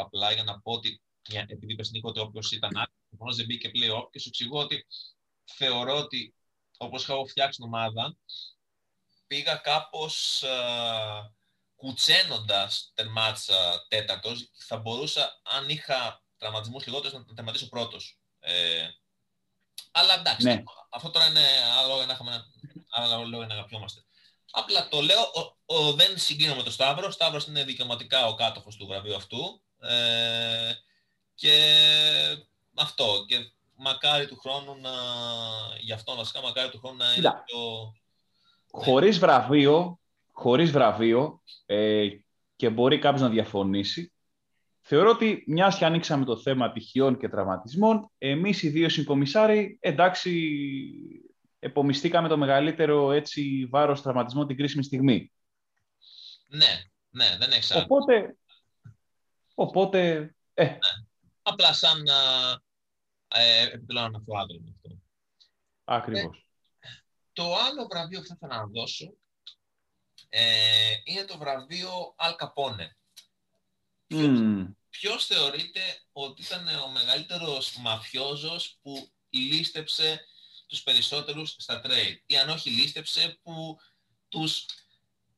[0.00, 1.02] απλά για να πω ότι
[1.46, 4.86] επειδή είπες Νίκο ότι όποιος ήταν άκρη, προφανώς δεν μπήκε playoff και σου εξηγώ ότι
[5.44, 6.34] θεωρώ ότι
[6.76, 8.16] όπως έχω φτιάξει την ομάδα,
[9.26, 10.44] πήγα κάπως
[11.82, 18.18] κουτσένοντας τερμάτισα τέταρτος, θα μπορούσα, αν είχα τραυματισμούς λιγότερους, να τερματίσω πρώτος.
[18.40, 18.88] Ε,
[19.90, 20.62] αλλά εντάξει, ναι.
[20.90, 21.46] αυτό τώρα είναι
[21.78, 22.44] άλλο λόγο να, έχουμε,
[22.90, 24.04] άλλο λόγο να αγαπιόμαστε.
[24.50, 27.06] Απλά το λέω, ο, ο, δεν συγκρίνω με τον Σταύρο.
[27.06, 29.62] Ο Σταύρος είναι δικαιωματικά ο κάτοχος του βραβείου αυτού.
[29.78, 30.72] Ε,
[31.34, 31.54] και
[32.74, 33.24] αυτό.
[33.28, 34.90] Και μακάρι του χρόνου να...
[35.80, 37.92] Γι' αυτό βασικά μακάρι του χρόνου να είναι πιο...
[38.70, 40.00] Χωρίς βραβείο,
[40.42, 42.08] χωρίς βραβείο ε,
[42.56, 44.12] και μπορεί κάποιος να διαφωνήσει,
[44.80, 50.50] θεωρώ ότι μια και ανοίξαμε το θέμα τυχιών και τραυματισμών, εμείς οι δύο συγκομισάροι, εντάξει,
[51.58, 55.32] επομιστήκαμε το μεγαλύτερο έτσι, βάρος τραυματισμών την κρίσιμη στιγμή.
[56.46, 58.36] Ναι, ναι, δεν έχει Οπότε,
[59.54, 60.64] οπότε, ε.
[60.64, 60.78] Ναι.
[61.42, 62.02] Απλά σαν
[63.28, 64.32] ε, επιπλέον αυτό.
[65.84, 66.46] Ακριβώς.
[66.80, 66.88] Ε,
[67.32, 69.14] το άλλο βραβείο που θα ήθελα να δώσω
[70.34, 72.86] ε, είναι το βραβείο Al Capone.
[74.08, 74.66] Mm.
[74.90, 75.80] Ποιος, θεωρείται
[76.12, 80.24] ότι ήταν ο μεγαλύτερος μαφιόζος που λίστεψε
[80.66, 83.78] τους περισσότερους στα trade; Ή αν όχι λίστεψε που
[84.28, 84.66] τους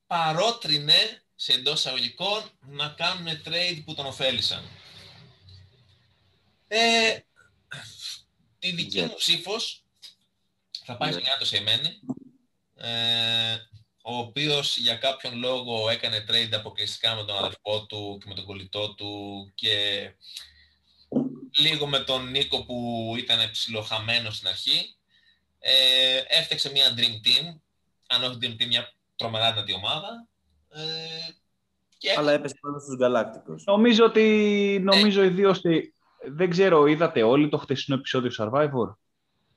[0.07, 4.65] παρότρινε σε εντός εισαγωγικών να κάνουν trade που τον ωφέλησαν.
[6.69, 7.19] Ε,
[8.59, 9.85] τη δική μου ψήφος
[10.85, 11.13] θα πάει yeah.
[11.13, 12.01] στον Γιάννη Σεϊμένη.
[12.77, 13.57] Ε,
[14.07, 18.45] ο οποίος για κάποιον λόγο έκανε trade αποκλειστικά με τον αδερφό του και με τον
[18.45, 19.77] κολλητό του και
[21.59, 24.95] λίγο με τον Νίκο που ήταν ψιλοχαμένος στην αρχή.
[25.59, 27.59] Ε, έφτιαξε μια Dream Team,
[28.07, 30.27] αν όχι Dream Team, μια τρομερά δυνατή ομάδα.
[30.69, 31.33] Ε,
[31.99, 32.15] και...
[32.17, 33.65] Αλλά έπεσε πάνω στους Γαλάκτικους.
[33.65, 35.27] Νομίζω ότι, νομίζω ε...
[35.27, 35.61] ιδίως,
[36.27, 38.95] δεν ξέρω, είδατε όλοι το χτεσινό επεισόδιο Survivor;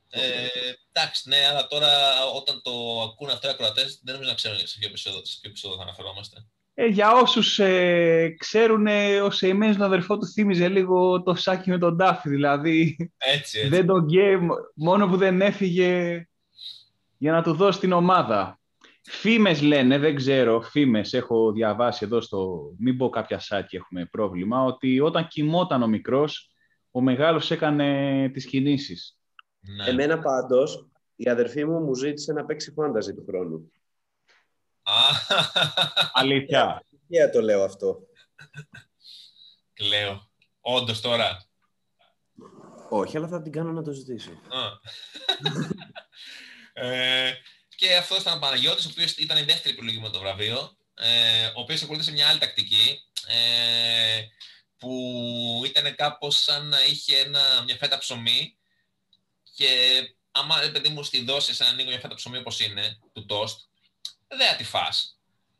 [0.09, 0.47] Ε,
[0.91, 1.89] εντάξει, ναι, αλλά τώρα
[2.35, 5.49] όταν το ακούνε αυτό οι ακροατές δεν νομίζω να ξέρουν σε ποιο επεισόδιο, σε ποιο
[5.49, 6.45] επεισόδιο θα αναφερόμαστε.
[6.73, 11.69] Ε, για όσους ε, ξέρουν, ε, ο Σεϊμένς τον αδερφό του θύμιζε λίγο το σάκι
[11.69, 13.69] με τον Τάφι, δηλαδή έτσι, έτσι.
[13.69, 14.39] δεν τον γκέ,
[14.75, 16.21] μόνο που δεν έφυγε
[17.17, 18.59] για να του δώσει την ομάδα.
[19.01, 24.63] Φήμες λένε, δεν ξέρω, φήμες έχω διαβάσει εδώ στο, μην πω κάποια σάκι έχουμε πρόβλημα,
[24.63, 26.51] ότι όταν κοιμόταν ο μικρός,
[26.91, 29.16] ο μεγάλος έκανε τις κινήσεις.
[29.75, 29.85] Ναι.
[29.85, 33.71] Εμένα πάντως, η αδερφή μου μου ζήτησε να παίξει φάνταζι του χρόνου.
[36.13, 36.83] Αλήθεια.
[37.09, 37.99] Αλήθεια το λέω αυτό.
[39.79, 40.29] Λέω.
[40.61, 41.47] Όντως τώρα.
[42.89, 44.31] Όχι, αλλά θα την κάνω να το ζητήσω.
[46.73, 47.33] ε,
[47.75, 51.45] και αυτός ήταν ο Παναγιώτης, ο οποίος ήταν η δεύτερη επιλογή με το βραβείο, ε,
[51.45, 54.21] ο οποίος ακολούθησε μια άλλη τακτική, ε,
[54.77, 58.57] που ήταν κάπως σαν να είχε ένα, μια φέτα ψωμί
[59.57, 59.69] και
[60.31, 63.59] άμα, παιδί μου, στη δώσει σαν να μια φέτα ψωμί όπως είναι, του τόστ,
[64.27, 65.19] δεν θα τη φας.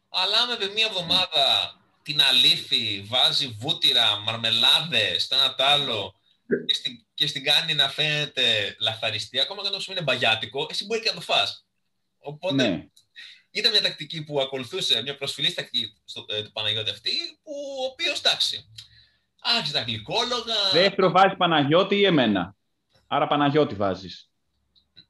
[0.09, 6.13] Αλλά άμα με μία εβδομάδα την αλήθη βάζει βούτυρα, μαρμελάδες, το ένα τ' άλλο
[6.65, 10.85] και στην, και στην κάνει να φαίνεται λαθαριστή, ακόμα και αν το είναι μπαγιάτικο, εσύ
[10.85, 11.65] μπορεί και να το φας.
[12.17, 12.85] Οπότε ναι.
[13.49, 17.11] ήταν μια τακτική που ακολουθούσε, μια προσφυλής τακτική στο, ε, του Παναγιώτη αυτή,
[17.43, 18.69] που, ο οποίος εντάξει,
[19.41, 20.55] άρχισε τα γλυκόλογα.
[20.71, 22.55] Δεύτερο βάζει Παναγιώτη ή εμένα;
[23.07, 24.29] Άρα Παναγιώτη βάζεις.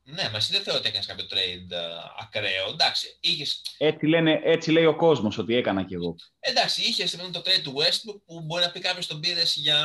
[0.03, 2.69] Ναι, μα εσύ δεν θεωρώ ότι έκανες κάποιο trade uh, ακραίο.
[2.69, 3.61] Εντάξει, είχες...
[3.77, 6.15] έτσι, λένε, έτσι λέει ο κόσμος ότι έκανα κι εγώ.
[6.39, 9.79] Εντάξει, είχες το trade του Westbrook που μπορεί να πει κάποιος τον πήρες για,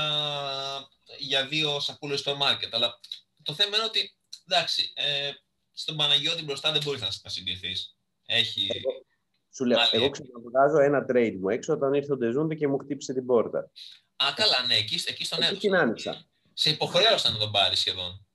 [1.18, 2.68] για δύο σακούλες στο market.
[2.70, 3.00] Αλλά
[3.42, 4.14] το θέμα είναι ότι
[4.48, 5.30] εντάξει, ε,
[5.72, 7.96] στον Παναγιώτη μπροστά δεν μπορείς να, να συγκριθείς.
[8.26, 8.68] Έχει.
[9.54, 13.12] Σου λέω, εγώ ξαναβγάζω ένα trade μου έξω όταν ήρθε ο Ντεζούντε και μου χτύπησε
[13.12, 13.70] την πόρτα.
[14.16, 15.60] Α, καλά, ναι, εκεί, εκεί στον έδωσα.
[15.60, 16.26] την άνοιξα.
[16.62, 18.26] Σε υποχρέωσαν να τον πάρει σχεδόν.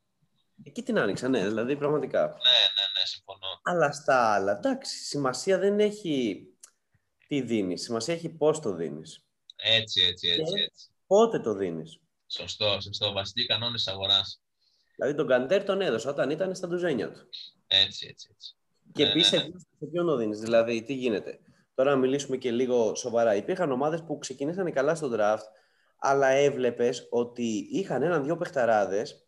[0.64, 2.20] Εκεί την άνοιξα, ναι, δηλαδή πραγματικά.
[2.20, 3.60] Ναι, ναι, ναι, συμφωνώ.
[3.64, 6.44] Αλλά στα άλλα, εντάξει, σημασία δεν έχει
[7.28, 9.26] τι δίνεις, σημασία έχει πώς το δίνεις.
[9.56, 10.90] Έτσι, έτσι, έτσι, έτσι.
[11.08, 12.00] Πότε το δίνεις.
[12.28, 13.12] Σωστό, σωστό.
[13.12, 14.42] Βασιλεί κανόνες αγοράς.
[14.96, 17.30] Δηλαδή τον Καντέρ τον έδωσε όταν ήταν στα ντουζένια του.
[17.68, 18.56] Έτσι, έτσι, έτσι.
[18.94, 19.38] Και ε, επίση,
[19.80, 21.40] σε ποιον το δίνεις, δηλαδή τι γίνεται.
[21.76, 23.36] Τώρα να μιλήσουμε και λίγο σοβαρά.
[23.36, 25.46] Υπήρχαν ομάδες που ξεκινήσαν καλά στο draft,
[25.98, 29.28] αλλά έβλεπες ότι είχαν έναν-δυο παιχταράδες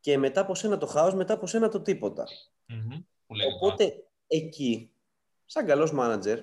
[0.00, 2.26] και μετά από σένα το χάος, μετά από σένα το τίποτα.
[2.68, 3.04] Mm-hmm.
[3.54, 4.92] Οπότε εκεί,
[5.46, 6.40] σαν καλός μάνατζερ,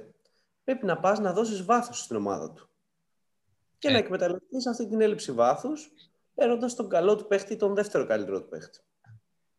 [0.64, 2.70] πρέπει να πας να δώσεις βάθος στην ομάδα του.
[3.78, 3.92] Και ε.
[3.92, 5.92] να εκμεταλλευτείς αυτή την έλλειψη βάθους,
[6.36, 8.80] παίρνοντας τον καλό του παίχτη τον δεύτερο καλύτερο του παίχτη.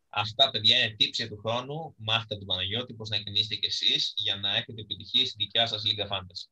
[0.08, 1.94] Αυτά, παιδιά, είναι τύψη του χρόνου.
[1.96, 5.84] Μάθετε τον Παναγιώτη πώς να κινήσετε κι εσείς για να έχετε επιτυχία στη δικιά σας
[5.84, 6.48] Λίγκα Fantasy.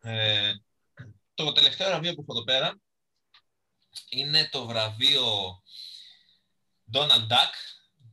[0.00, 0.52] Ε,
[1.44, 2.80] το τελευταίο ραβείο που έχω εδώ πέρα
[4.08, 5.62] είναι το βραβείο
[6.92, 7.52] Donald Duck,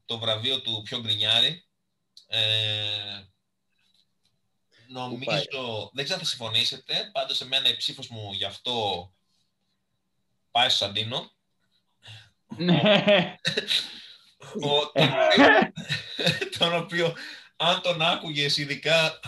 [0.05, 1.65] το βραβείο του πιο γκρινιάρη.
[2.27, 3.23] Ε,
[4.87, 9.13] νομίζω, δεν ξέρω αν θα συμφωνήσετε, πάντως εμένα η ψήφος μου γι' αυτό
[10.51, 11.31] πάει στο Σαντίνο.
[12.57, 13.35] Ναι.
[16.57, 17.15] τον οποίο,
[17.55, 19.19] αν τον άκουγες ειδικά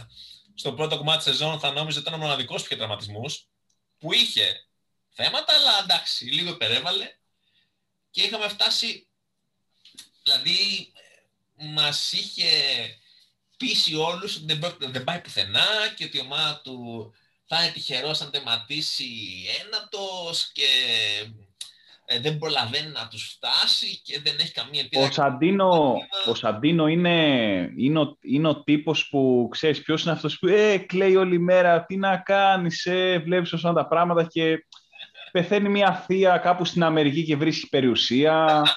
[0.53, 3.47] στο πρώτο κομμάτι της σεζόν θα νόμιζε ότι ήταν ο μοναδικός που είχε τραυματισμούς,
[3.97, 4.65] που είχε
[5.09, 7.17] θέματα, αλλά εντάξει, λίγο υπερέβαλε.
[8.11, 9.07] Και είχαμε φτάσει,
[10.23, 10.91] δηλαδή
[11.55, 12.51] μας είχε
[13.57, 17.13] πείσει όλους ότι δεν, δεν πάει πουθενά και ότι η ομάδα του
[17.45, 20.69] θα είναι τυχερός αν τερματίσει ένατος και
[22.09, 25.05] ε, δεν προλαβαίνει να τους φτάσει και δεν έχει καμία ελπίδα.
[25.05, 25.95] Ο Σαντίνο,
[26.27, 27.17] ο Σαντίνο είναι,
[27.77, 31.85] είναι, ο, είναι ο τύπος που ξέρεις ποιος είναι αυτός που ε, κλαίει όλη μέρα,
[31.85, 34.65] τι να κάνεις, ε, βλέπεις όσο τα πράγματα και
[35.31, 38.63] πεθαίνει μια θεία κάπου στην Αμερική και βρίσκει περιουσία.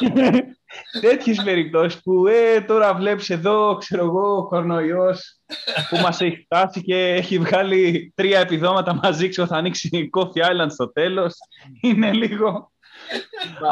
[1.00, 5.40] Τέτοιες περιπτώσεις που ε, τώρα βλέπεις εδώ, ξέρω εγώ, ο κορονοϊός
[5.88, 10.70] που μας έχει φτάσει και έχει βγάλει τρία επιδόματα μαζί, ξέρω, θα ανοίξει Coffee Island
[10.70, 11.34] στο τέλος.
[11.80, 12.72] Είναι λίγο...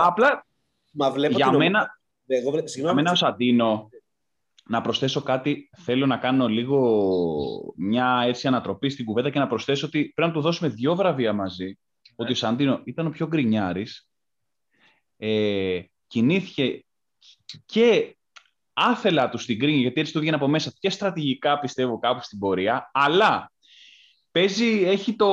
[0.05, 0.47] Απλά,
[0.91, 3.89] Μα βλέπω για μένα, εγώ, για μένα ο Σαντίνο,
[4.65, 6.81] να προσθέσω κάτι, θέλω να κάνω λίγο
[7.77, 11.33] μια έτσι ανατροπή στην κουβέντα και να προσθέσω ότι πρέπει να του δώσουμε δύο βραβεία
[11.33, 11.79] μαζί.
[12.17, 14.09] Ότι ο Σαντίνο ήταν ο πιο γκρινιάρης,
[15.17, 16.85] ε, κινήθηκε
[17.67, 18.17] και
[18.73, 22.39] άθελα τους στην κρίνη, γιατί έτσι του βγαίνει από μέσα και στρατηγικά πιστεύω κάπου στην
[22.39, 23.53] πορεία, αλλά
[24.31, 25.27] παίζει, έχει, το,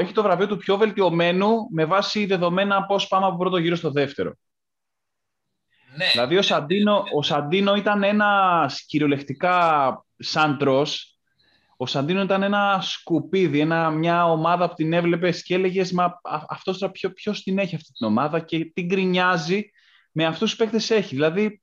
[0.00, 3.90] έχει το βραβείο του πιο βελτιωμένου με βάση δεδομένα πώς πάμε από πρώτο γύρο στο
[3.90, 4.34] δεύτερο.
[5.96, 6.06] Ναι.
[6.12, 11.18] Δηλαδή ο Σαντίνο, ο Σαντίνο ήταν ένας κυριολεκτικά σαν τρως,
[11.76, 16.78] ο Σαντίνο ήταν ένα σκουπίδι, ένα, μια ομάδα που την έβλεπες και έλεγες Μα αυτός
[16.78, 19.70] τώρα ποιο, ποιος την έχει αυτή την ομάδα και την γκρινιάζει
[20.18, 21.14] με αυτούς τους παίκτες έχει.
[21.14, 21.62] Δηλαδή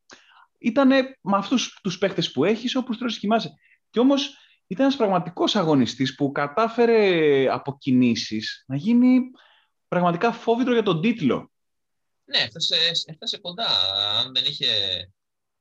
[0.57, 0.89] ήταν
[1.21, 3.53] με αυτούς τους παίκτες που έχεις, όπου τρώσει κοιμάσαι.
[3.89, 4.37] Και όμως
[4.67, 9.19] ήταν ένας πραγματικός αγωνιστής που κατάφερε από κινήσεις να γίνει
[9.87, 11.51] πραγματικά φόβητρο για τον τίτλο.
[12.25, 12.75] Ναι, έφτασε,
[13.05, 13.67] έφτασε κοντά.
[14.19, 14.67] Αν δεν είχε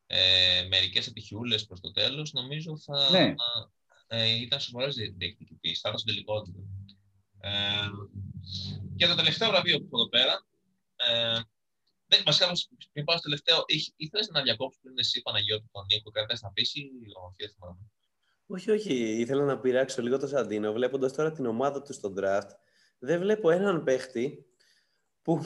[0.07, 3.35] ε, μερικές ατυχιούλες προς το τέλος, νομίζω θα ναι.
[4.07, 5.81] ε, ήταν σοβαρός διεκδικητής.
[5.81, 6.47] Θα ήταν στο τελικό
[7.41, 7.51] ε,
[8.97, 10.45] και το τελευταίο βραβείο που έχω εδώ πέρα,
[10.97, 11.41] ε,
[12.15, 12.53] δεν, βασικά,
[12.93, 13.65] πριν πάω στο τελευταίο,
[13.97, 16.91] ήθελες να διακόψεις πριν εσύ, Παναγιώτη, τον Νίκο, κάτι να πεις ή
[18.47, 18.95] όχι, όχι, όχι.
[18.95, 20.73] Ήθελα να πειράξω λίγο το Σαντίνο.
[20.73, 22.51] Βλέποντας τώρα την ομάδα του στο draft,
[22.99, 24.47] δεν βλέπω έναν παίχτη
[25.23, 25.43] που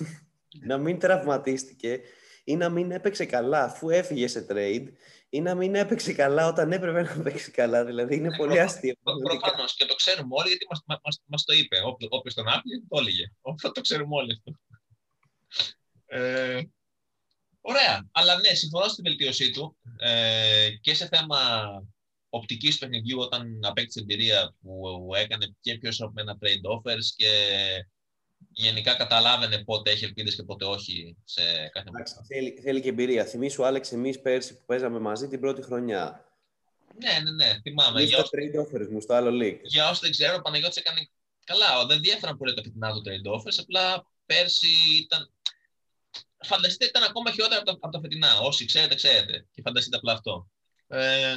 [0.68, 2.00] να μην τραυματίστηκε
[2.44, 4.86] ή να μην έπαιξε καλά αφού έφυγε σε trade
[5.28, 7.84] ή να μην έπαιξε καλά όταν έπρεπε να παίξει καλά.
[7.84, 8.94] Δηλαδή είναι πολύ αστείο.
[9.22, 11.76] Προφανώς και το ξέρουμε όλοι γιατί μα μας, το είπε.
[12.08, 13.32] Όποιο τον άκουγε το έλεγε.
[13.72, 14.52] Το ξέρουμε όλοι αυτό.
[16.08, 16.60] Ε,
[17.60, 18.08] ωραία.
[18.12, 21.38] Αλλά ναι, συμφωνώ στην βελτίωσή του ε, και σε θέμα
[22.28, 27.30] οπτικής παιχνιδιού όταν απέκτησε εμπειρία που έκανε και πιο ισορροπημένα trade offers και
[28.50, 31.42] γενικά καταλάβαινε πότε έχει ελπίδες και πότε όχι σε
[31.72, 32.24] κάθε μάτσα.
[32.28, 33.24] Θέλει, θέλει και εμπειρία.
[33.24, 36.24] Θυμήσου, Άλεξ, εμείς πέρσι που παίζαμε μαζί την πρώτη χρονιά.
[37.02, 38.02] Ναι, ναι, ναι, θυμάμαι.
[38.02, 38.30] Για όσοι...
[38.32, 39.60] trade offers μου στο άλλο league.
[39.62, 41.10] Για όσοι δεν ξέρω, ο Παναγιώτης έκανε
[41.44, 41.86] καλά.
[41.86, 44.68] Δεν διέφεραν πολύ τα φετινά του trade offers, απλά πέρσι
[45.02, 45.32] ήταν...
[46.44, 48.38] Φανταστείτε ήταν ακόμα χειρότερα από τα, από τα φετινά.
[48.38, 49.46] Όσοι ξέρετε, ξέρετε.
[49.50, 50.48] Και φανταστείτε απλά αυτό.
[50.86, 51.34] Ε,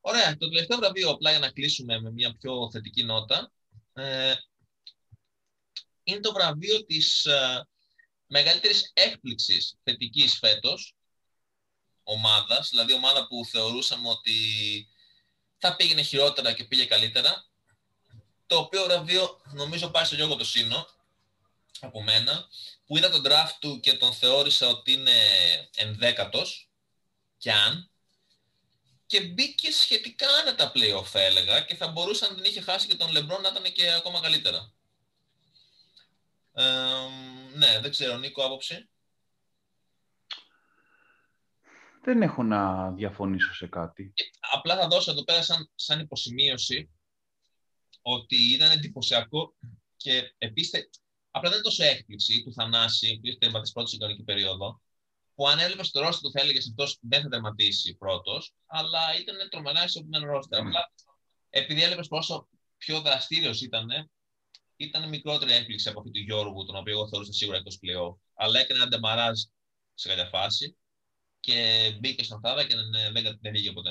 [0.00, 0.36] ωραία.
[0.36, 3.52] Το τελευταίο βραβείο, απλά για να κλείσουμε με μια πιο θετική νότα,
[3.92, 4.34] ε,
[6.02, 7.60] είναι το βραβείο της uh,
[8.26, 10.94] μεγαλύτερης έκπληξης θετικής φέτος
[12.02, 14.34] ομάδας, δηλαδή ομάδα που θεωρούσαμε ότι
[15.58, 17.46] θα πήγαινε χειρότερα και πήγε καλύτερα,
[18.46, 20.86] το οποίο βραβείο νομίζω πάει στο Γιώργο το Σύνο,
[21.80, 22.48] από μένα,
[22.86, 25.12] που είδα τον draft του και τον θεώρησα ότι είναι
[25.76, 26.70] ενδέκατος,
[27.36, 27.90] κι αν,
[29.06, 33.10] και μπήκε σχετικά άνετα play-off έλεγα και θα μπορούσε αν την είχε χάσει και τον
[33.10, 34.72] Λεμπρόν να ήταν και ακόμα καλύτερα
[37.54, 38.88] ναι, δεν ξέρω, Νίκο, άποψη.
[42.02, 44.12] Δεν έχω να διαφωνήσω σε κάτι.
[44.52, 46.90] Απλά θα δώσω εδώ πέρα σαν, σαν υποσημείωση
[48.02, 49.54] ότι ήταν εντυπωσιακό
[49.96, 50.90] και επίσης,
[51.38, 54.80] απλά δεν είναι τόσο έκπληξη του Θανάση, που είχε τερματίσει πρώτης στην περίοδο,
[55.34, 59.48] που αν έβλεπε το ρόστερ του θα έλεγε αυτός δεν θα τερματίσει πρώτος, αλλά ήταν
[59.50, 60.60] τρομερά ισορροπημένο ρόστερ.
[60.60, 60.92] Απλά
[61.50, 63.88] επειδή έβλεπε πόσο πιο δραστήριος ήταν,
[64.76, 68.20] ήταν μικρότερη έκπληξη από αυτή του Γιώργου, τον οποίο εγώ θεωρούσα σίγουρα εκτός πλέον.
[68.34, 69.40] Αλλά έκανε ένα ντεμαράζ
[69.94, 70.76] σε κάποια φάση
[71.40, 73.90] και μπήκε στον Θάδα και δεν, δεν, δεν βγήκε ποτέ.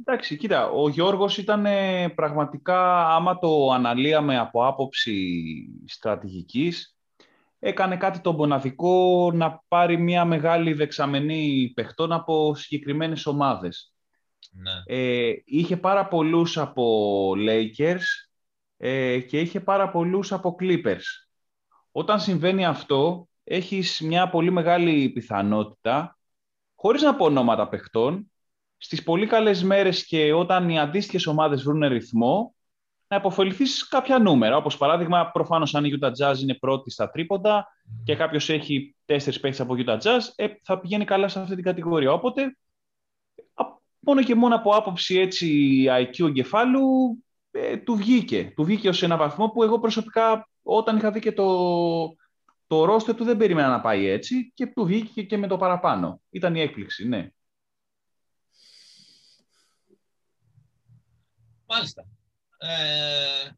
[0.00, 1.66] Εντάξει, κοίτα, ο Γιώργος ήταν
[2.14, 5.44] πραγματικά, άμα το αναλύαμε από άποψη
[5.86, 6.96] στρατηγικής,
[7.58, 13.92] έκανε κάτι το μοναδικό να πάρει μια μεγάλη δεξαμενή παιχτών από συγκεκριμένες ομάδες.
[14.50, 14.96] Ναι.
[14.96, 18.02] Ε, είχε πάρα πολλούς από Lakers,
[18.76, 21.04] ε, και είχε πάρα πολλούς από Clippers.
[21.92, 26.18] Όταν συμβαίνει αυτό, έχεις μια πολύ μεγάλη πιθανότητα,
[26.74, 28.32] χωρίς να πω ονόματα παιχτών,
[28.84, 32.54] στις πολύ καλές μέρες και όταν οι αντίστοιχες ομάδες βρουν ρυθμό,
[33.08, 34.56] να υποφεληθείς κάποια νούμερα.
[34.56, 37.66] Όπως παράδειγμα, προφανώς αν η Utah Jazz είναι πρώτη στα τρίποντα
[38.04, 41.64] και κάποιος έχει τέσσερις παίχτες από Utah Jazz, ε, θα πηγαίνει καλά σε αυτή την
[41.64, 42.12] κατηγορία.
[42.12, 42.56] Οπότε,
[43.98, 46.84] μόνο και μόνο από άποψη έτσι IQ εγκεφάλου,
[47.50, 48.52] ε, του βγήκε.
[48.56, 51.46] Του βγήκε ως ένα βαθμό που εγώ προσωπικά όταν είχα δει και το,
[52.66, 56.20] το ρόστε του δεν περίμενα να πάει έτσι και του βγήκε και με το παραπάνω.
[56.30, 57.28] Ήταν η έκπληξη, ναι.
[61.74, 62.06] Μάλιστα.
[62.58, 63.50] Ε,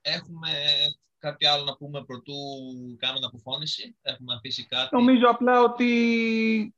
[0.00, 0.48] έχουμε
[1.18, 2.34] κάτι άλλο να πούμε πρωτού
[2.98, 3.96] κάνουμε αποφώνηση.
[4.02, 4.96] Έχουμε αφήσει κάτι.
[4.96, 6.74] Νομίζω απλά ότι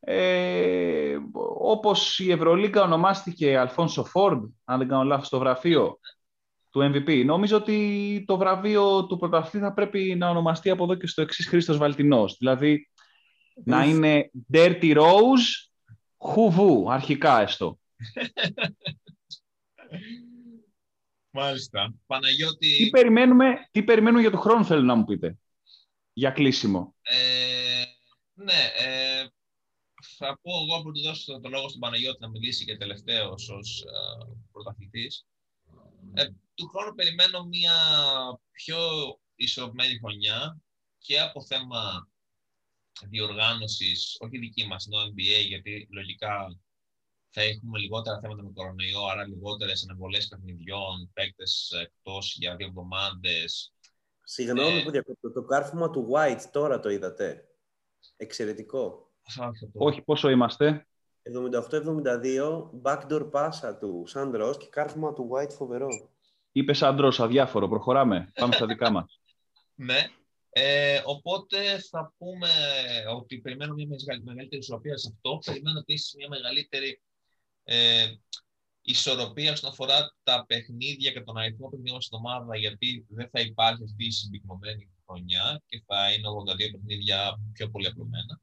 [0.00, 1.16] ε,
[1.58, 5.98] όπως η Ευρωλίγκα ονομάστηκε Αλφόνσο Φόρντ, αν δεν κάνω λάθος, στο γραφείο
[6.70, 7.24] του MVP.
[7.24, 11.46] Νομίζω ότι το βραβείο του πρωταθλητή θα πρέπει να ονομαστεί από εδώ και στο εξής
[11.46, 12.36] Χρήστος Βαλτινός.
[12.38, 12.90] Δηλαδή,
[13.64, 15.70] να είναι Dirty Rose,
[16.16, 17.78] Χουβού, αρχικά έστω.
[21.30, 21.94] Μάλιστα.
[22.06, 22.76] Παναγιώτη...
[22.76, 25.38] Τι περιμένουμε, τι περιμένουμε για το χρόνο, θέλω να μου πείτε,
[26.12, 26.94] για κλείσιμο.
[27.02, 27.84] Ε,
[28.34, 29.26] ναι, ε,
[30.18, 33.84] θα πω εγώ που του δώσω το λόγο στον Παναγιώτη να μιλήσει και τελευταίος ως
[34.52, 35.26] πρωταθλητής.
[36.14, 36.24] Ε,
[36.54, 37.74] του χρόνου περιμένω μια
[38.50, 38.78] πιο
[39.34, 40.60] ισορροπημένη χρονιά
[40.98, 42.08] και από θέμα
[43.08, 46.58] διοργάνωσης, όχι δική μας, το NBA, γιατί λογικά
[47.34, 53.72] θα έχουμε λιγότερα θέματα με κορονοϊό, άρα λιγότερες αναβολές παιχνιδιών, παίκτες εκτός για δύο εβδομάδες.
[54.24, 55.32] Συγγνώμη ε, που διακόπτω.
[55.32, 57.48] Το κάρφωμα του White τώρα το είδατε;
[58.16, 59.10] Εξαιρετικό.
[59.72, 60.86] Όχι, πόσο είμαστε;
[61.22, 65.88] 78-72, backdoor πάσα του Σάντρο και κάρφωμα του White φοβερό.
[66.52, 67.68] Είπες Σάντρο, αδιάφορο.
[67.68, 68.32] Προχωράμε.
[68.34, 69.20] Πάμε στα δικά μας.
[69.74, 70.06] ναι.
[70.50, 72.48] Ε, οπότε θα πούμε
[73.16, 73.86] ότι περιμένω μια
[74.22, 75.38] μεγαλύτερη ισορροπία σε αυτό.
[75.44, 77.00] Περιμένω επίσης μια μεγαλύτερη
[77.64, 78.06] ε,
[78.82, 83.82] ισορροπία όσον αφορά τα παιχνίδια και τον αριθμό παιχνιδιών στην ομάδα, γιατί δεν θα υπάρχει
[83.84, 88.40] αυτή η συμπυκνωμένη χρονιά και θα είναι 82 παιχνίδια πιο πολύ απλωμένα.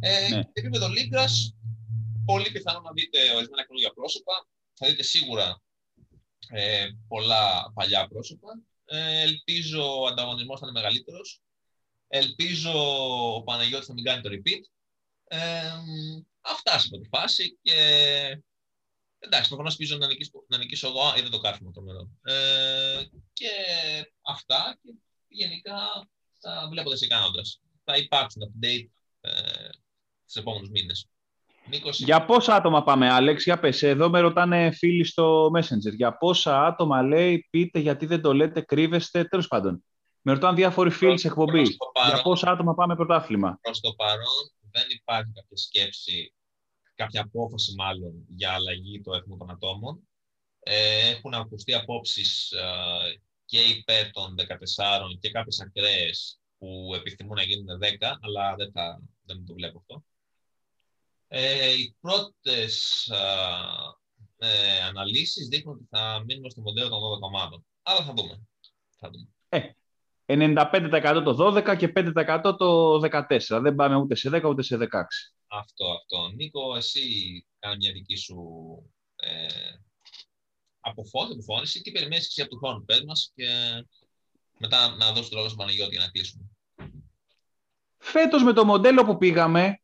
[0.00, 0.42] Ε, ναι.
[0.52, 1.54] επίπεδο Λίγκας,
[2.24, 4.46] πολύ πιθανό να δείτε ορισμένα καινούργια πρόσωπα.
[4.74, 5.62] Θα δείτε σίγουρα
[6.48, 8.60] ε, πολλά παλιά πρόσωπα.
[8.84, 11.40] Ε, ελπίζω ο ανταγωνισμός θα είναι μεγαλύτερος.
[12.08, 12.72] Ελπίζω
[13.34, 14.60] ο Παναγιώτης να μην κάνει το repeat.
[15.24, 15.72] Ε,
[16.50, 17.58] αυτά σε πρώτη φάση.
[17.62, 17.74] Και
[19.18, 21.14] εντάξει, προφανώς ελπίζω να νικήσω, να νικήσω εγώ.
[21.18, 22.18] Είδε το κάρφωμα το μέλλον.
[22.22, 23.50] Ε, και
[24.22, 24.78] αυτά.
[24.82, 24.94] Και
[25.28, 26.08] γενικά
[26.40, 27.42] θα βλέπω σε κάνοντα.
[27.84, 28.88] Θα υπάρξουν update
[29.20, 29.30] ε,
[30.24, 31.08] στους επόμενους μήνες.
[31.92, 33.82] Για πόσα άτομα πάμε, Άλεξ, για πες.
[33.82, 35.94] Εδώ με ρωτάνε φίλοι στο Messenger.
[35.96, 39.84] Για πόσα άτομα λέει, πείτε γιατί δεν το λέτε, κρύβεστε, τέλος πάντων.
[40.20, 41.76] Με ρωτάνε διάφοροι φίλοι σε εκπομπής.
[42.08, 43.58] Για πόσα άτομα πάμε πρωτάθλημα.
[43.60, 46.32] Προς το παρόν δεν υπάρχει κάποια σκέψη,
[46.96, 50.08] κάποια απόφαση μάλλον για αλλαγή του αριθμού των ατόμων.
[50.60, 57.42] Ε, έχουν ακουστεί απόψεις ε, και υπέρ των 14 και κάποιες ακραίες που επιθυμούν να
[57.42, 60.04] γίνουν 10, αλλά δεν, θα, δεν το βλέπω αυτό.
[61.28, 63.06] Ε, οι πρώτες
[64.38, 67.66] ε, αναλύσεις δείχνουν ότι θα μείνουμε στο μοντέλο των 12 ομάδων.
[67.82, 68.40] Αλλά θα δούμε.
[68.96, 69.28] Θα δούμε.
[69.48, 69.72] Ε,
[70.26, 73.60] 95% το 12 και 5% το 14.
[73.62, 74.86] Δεν πάμε ούτε σε 10 ούτε σε 16.
[75.46, 76.28] Αυτό, αυτό.
[76.36, 77.00] Νίκο, εσύ
[77.58, 78.36] κάνει μια δική σου
[79.16, 79.46] ε,
[80.80, 81.82] αποφώνηση.
[81.82, 82.84] Τι περιμένεις εσύ από του χρόνου.
[82.84, 83.46] Πες μας και
[84.58, 86.44] μετά να δώσω το λόγο στον Παναγιώτη για να κλείσουμε.
[87.98, 89.80] Φέτος με το μοντέλο που πήγαμε,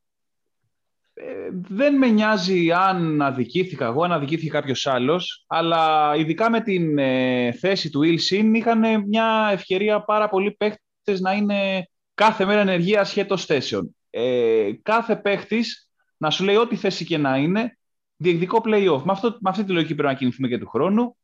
[1.15, 6.99] ε, δεν με νοιάζει αν αδικήθηκα εγώ, αν αδικήθηκε κάποιος άλλος, αλλά ειδικά με την
[6.99, 13.01] ε, θέση του Ιλσιν είχαν μια ευκαιρία πάρα πολλοί παίχτες να είναι κάθε μέρα ενεργεία
[13.01, 13.97] ασχέτω θέσεων.
[14.15, 17.79] Ε, κάθε παίχτης να σου λέει ό,τι θέση και να είναι,
[18.17, 19.03] διεκδικό play-off.
[19.05, 21.17] Με, αυτό, με αυτή τη λογική πρέπει να κινηθούμε και του χρόνου.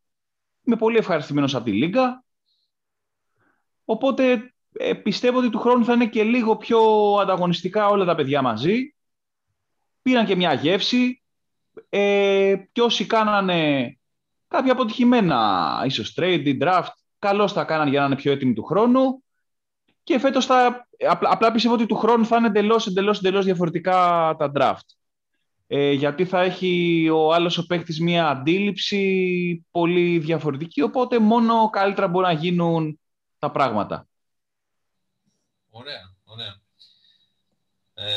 [0.64, 2.24] Είμαι πολύ ευχαριστημένος από τη Λίγκα.
[3.84, 6.80] Οπότε ε, πιστεύω ότι του χρόνου θα είναι και λίγο πιο
[7.20, 8.94] ανταγωνιστικά όλα τα παιδιά μαζί
[10.02, 11.22] πήραν και μια γεύση
[11.88, 13.92] ε, και όσοι κάνανε
[14.48, 19.22] κάποια αποτυχημένα, ίσως trade, draft, καλώς θα κάνανε για να είναι πιο έτοιμοι του χρόνου
[20.08, 23.94] και φέτος θα, απλά, απλά πιστεύω ότι του χρόνου θα είναι εντελώς, εντελώς, εντελώς διαφορετικά
[24.38, 24.94] τα draft.
[25.66, 32.08] Ε, γιατί θα έχει ο άλλος ο παίχτης μια αντίληψη πολύ διαφορετική, οπότε μόνο καλύτερα
[32.08, 33.00] μπορούν να γίνουν
[33.38, 34.08] τα πράγματα.
[35.70, 36.60] Ωραία, ωραία.
[37.94, 38.12] Ε,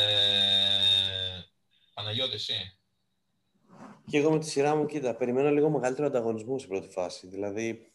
[1.94, 2.78] Παναγιώτη, εσύ.
[4.06, 7.26] Και εγώ με τη σειρά μου, κοίτα, περιμένω λίγο μεγαλύτερο ανταγωνισμό στην πρώτη φάση.
[7.26, 7.92] Δηλαδή,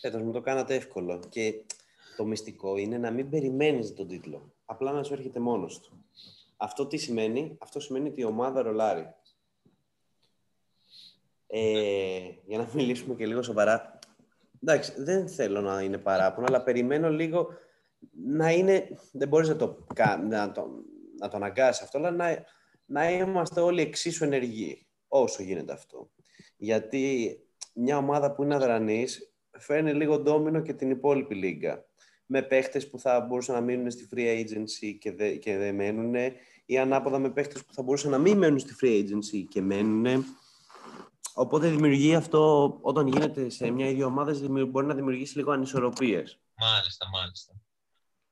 [0.00, 1.22] έτος μου το κάνατε εύκολο.
[1.28, 1.64] Και
[2.16, 4.52] το μυστικό είναι να μην περιμένεις τον τίτλο.
[4.64, 6.04] Απλά να σου έρχεται μόνος του.
[6.56, 9.14] Αυτό τι σημαίνει; Αυτό σημαίνει ότι η ομάδα ρολάρει.
[11.46, 13.98] Ε, για να μιλήσουμε και λίγο σοβαρά.
[14.62, 17.48] Εντάξει, δεν θέλω να είναι παράπονο, αλλά περιμένω λίγο
[18.12, 18.88] να είναι...
[19.12, 19.86] Δεν μπορείς να το,
[20.28, 20.84] να το,
[21.18, 22.44] να το αναγκάσεις αυτό, αλλά να,
[22.84, 26.10] να είμαστε όλοι εξίσου ενεργοί, όσο γίνεται αυτό.
[26.56, 27.38] Γιατί
[27.74, 31.84] μια ομάδα που είναι αδρανής φέρνει λίγο ντόμινο και την υπόλοιπη λίγα.
[32.26, 36.14] Με παίχτες που θα μπορούσαν να μείνουν στη free agency και, δε, και δεν μένουν
[36.66, 40.24] ή ανάποδα με παίχτες που θα μπορούσαν να μην μένουν στη free agency και μένουν.
[41.34, 46.40] Οπότε δημιουργεί αυτό, όταν γίνεται σε μια ίδια ομάδα, μπορεί να δημιουργήσει λίγο ανισορροπίες.
[46.54, 47.52] Μάλιστα, μάλιστα.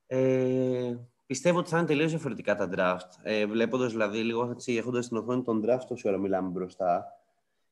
[0.07, 0.97] Ε,
[1.33, 3.19] Πιστεύω ότι θα είναι τελείως διαφορετικά τα draft.
[3.23, 7.05] Ε, Βλέποντας δηλαδή λίγο έχοντας την οθόνη των draft όση ώρα μιλάμε μπροστά.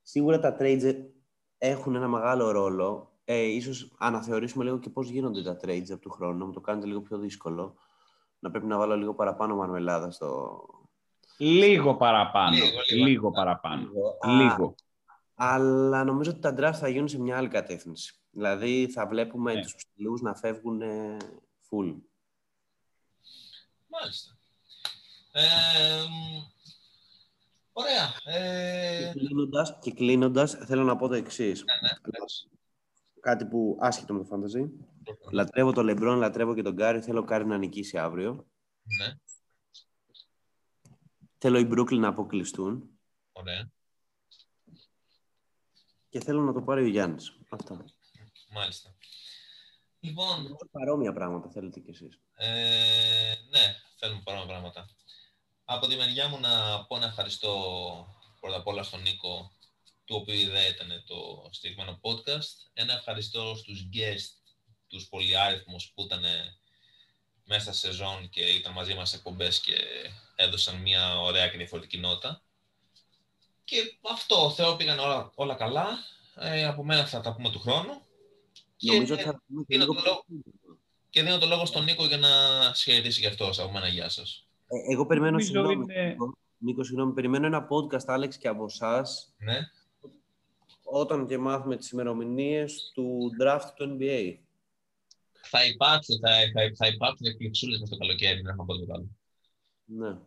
[0.02, 0.94] Σίγουρα τα trades
[1.58, 3.09] έχουν ένα μεγάλο ρόλο.
[3.32, 6.60] Ε, ίσως αναθεωρήσουμε λίγο και πώς γίνονται τα trades από του χρόνου, να μου το
[6.60, 7.74] κάνετε λίγο πιο δύσκολο.
[8.38, 10.60] Να πρέπει να βάλω λίγο παραπάνω μαρμελάδα στο...
[11.38, 12.56] Λίγο παραπάνω.
[12.56, 13.90] Λίγο, λίγο, παραπάνω.
[14.26, 14.74] Λίγο.
[15.34, 18.14] αλλά νομίζω ότι τα draft θα γίνουν σε μια άλλη κατεύθυνση.
[18.30, 19.60] Δηλαδή θα βλέπουμε ναι.
[19.60, 20.80] τους ψηλούς να φεύγουν
[21.70, 21.94] full.
[23.86, 24.36] Μάλιστα.
[25.32, 25.42] Ε,
[27.72, 28.14] ωραία.
[28.24, 29.12] Ε...
[29.80, 31.64] Και, κλείνοντας, θέλω να πω το εξής.
[31.64, 32.18] Ναι, ναι,
[33.20, 34.70] Κάτι που άσχετο με το fantasy.
[35.30, 37.00] Λατρεύω τον Λεμπρόν, λατρεύω και τον Κάρι.
[37.00, 38.46] Θέλω ο Κάρι να νικήσει αύριο.
[38.82, 39.14] Ναι.
[41.38, 42.90] Θέλω οι Brooklyn να αποκλειστούν.
[43.32, 43.70] Ωραία.
[46.08, 47.38] Και θέλω να το πάρει ο Γιάννης.
[47.48, 47.84] Αυτά.
[48.52, 48.94] Μάλιστα.
[50.00, 50.56] Λοιπόν...
[50.70, 52.20] Παρόμοια πράγματα θέλετε κι εσείς.
[52.34, 54.88] Ε, ναι, θέλουμε παρόμοια πράγματα.
[55.64, 57.54] Από τη μεριά μου να πω να ευχαριστώ
[58.40, 59.52] πρώτα απ' όλα στον Νίκο,
[60.11, 62.50] του οποίου ιδέα ήταν το συγκεκριμένο podcast.
[62.72, 64.52] Ένα ευχαριστώ στους guest,
[64.88, 66.22] τους πολυάριθμους που ήταν
[67.44, 69.76] μέσα στη σεζόν και ήταν μαζί μας σε εκπομπές και
[70.36, 72.42] έδωσαν μια ωραία και διαφορετική νότα.
[73.64, 75.86] Και αυτό, θεωρώ πήγαν όλα, όλα καλά.
[76.34, 78.02] Ε, από μένα θα τα πούμε του χρόνου.
[78.80, 80.24] Νομίζω και, θα πούμε δίνω το λόγο,
[81.11, 82.28] και δίνω το λόγο στον Νίκο για να
[82.74, 83.50] σχεδίσει γι' αυτό.
[83.58, 84.46] Από μένα, γεια σας.
[84.66, 86.16] Ε, εγώ περιμένω, συγγνώμη, είναι...
[86.58, 89.34] Νίκο, συγγνώμη, περιμένω ένα podcast, Άλεξ, και από εσάς.
[89.38, 89.58] Ναι.
[90.93, 94.36] Όταν και μάθουμε τις ημερομηνίες του draft του NBA.
[95.43, 99.09] Θα υπάρξει, θα, θα, θα υπάρξουν εκπληξούλες με το καλοκαίρι, να πω τίποτα άλλο.
[99.84, 100.18] Ναι.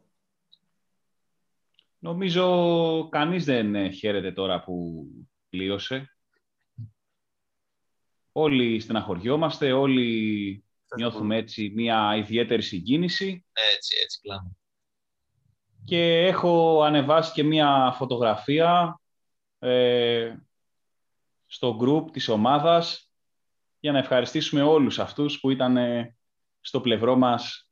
[2.00, 5.06] Νομίζω κανείς δεν ε, χαίρεται τώρα που
[5.50, 6.18] πλήρωσε.
[8.32, 10.64] Όλοι στεναχωριόμαστε, όλοι
[10.96, 13.46] νιώθουμε έτσι μια ιδιαίτερη συγκίνηση.
[13.76, 14.52] Έτσι, έτσι, κλάμα.
[15.86, 19.02] Και έχω ανεβάσει και μια φωτογραφία
[19.60, 20.36] ε,
[21.54, 23.12] στο group της ομάδας
[23.80, 26.16] για να ευχαριστήσουμε όλους αυτούς που ήταν ε,
[26.62, 27.70] στο πλευρό μας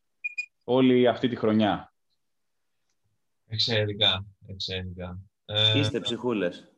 [0.63, 1.93] όλη αυτή τη χρονιά.
[3.47, 5.19] Εξαιρετικά, εξαιρετικά.
[5.45, 6.71] Ε, Είστε ψυχούλες.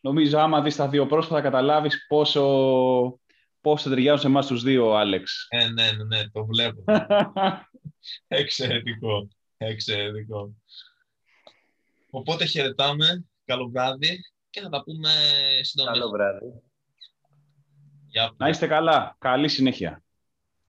[0.00, 3.20] Νομίζω άμα δεις τα δύο πρόσφατα καταλάβεις πόσο,
[3.60, 5.46] πόσο ταιριάζουν σε εμάς τους δύο, Άλεξ.
[5.48, 6.84] Ε, ναι, ναι, ναι, το βλέπω.
[8.26, 10.54] εξαιρετικό, εξαιρετικό.
[12.10, 14.18] Οπότε χαιρετάμε, καλό βράδυ
[14.54, 15.10] και θα τα πούμε
[15.62, 15.92] σύντομα.
[15.92, 16.62] Καλό βράδυ.
[18.36, 19.16] Να είστε καλά.
[19.18, 20.03] Καλή συνέχεια.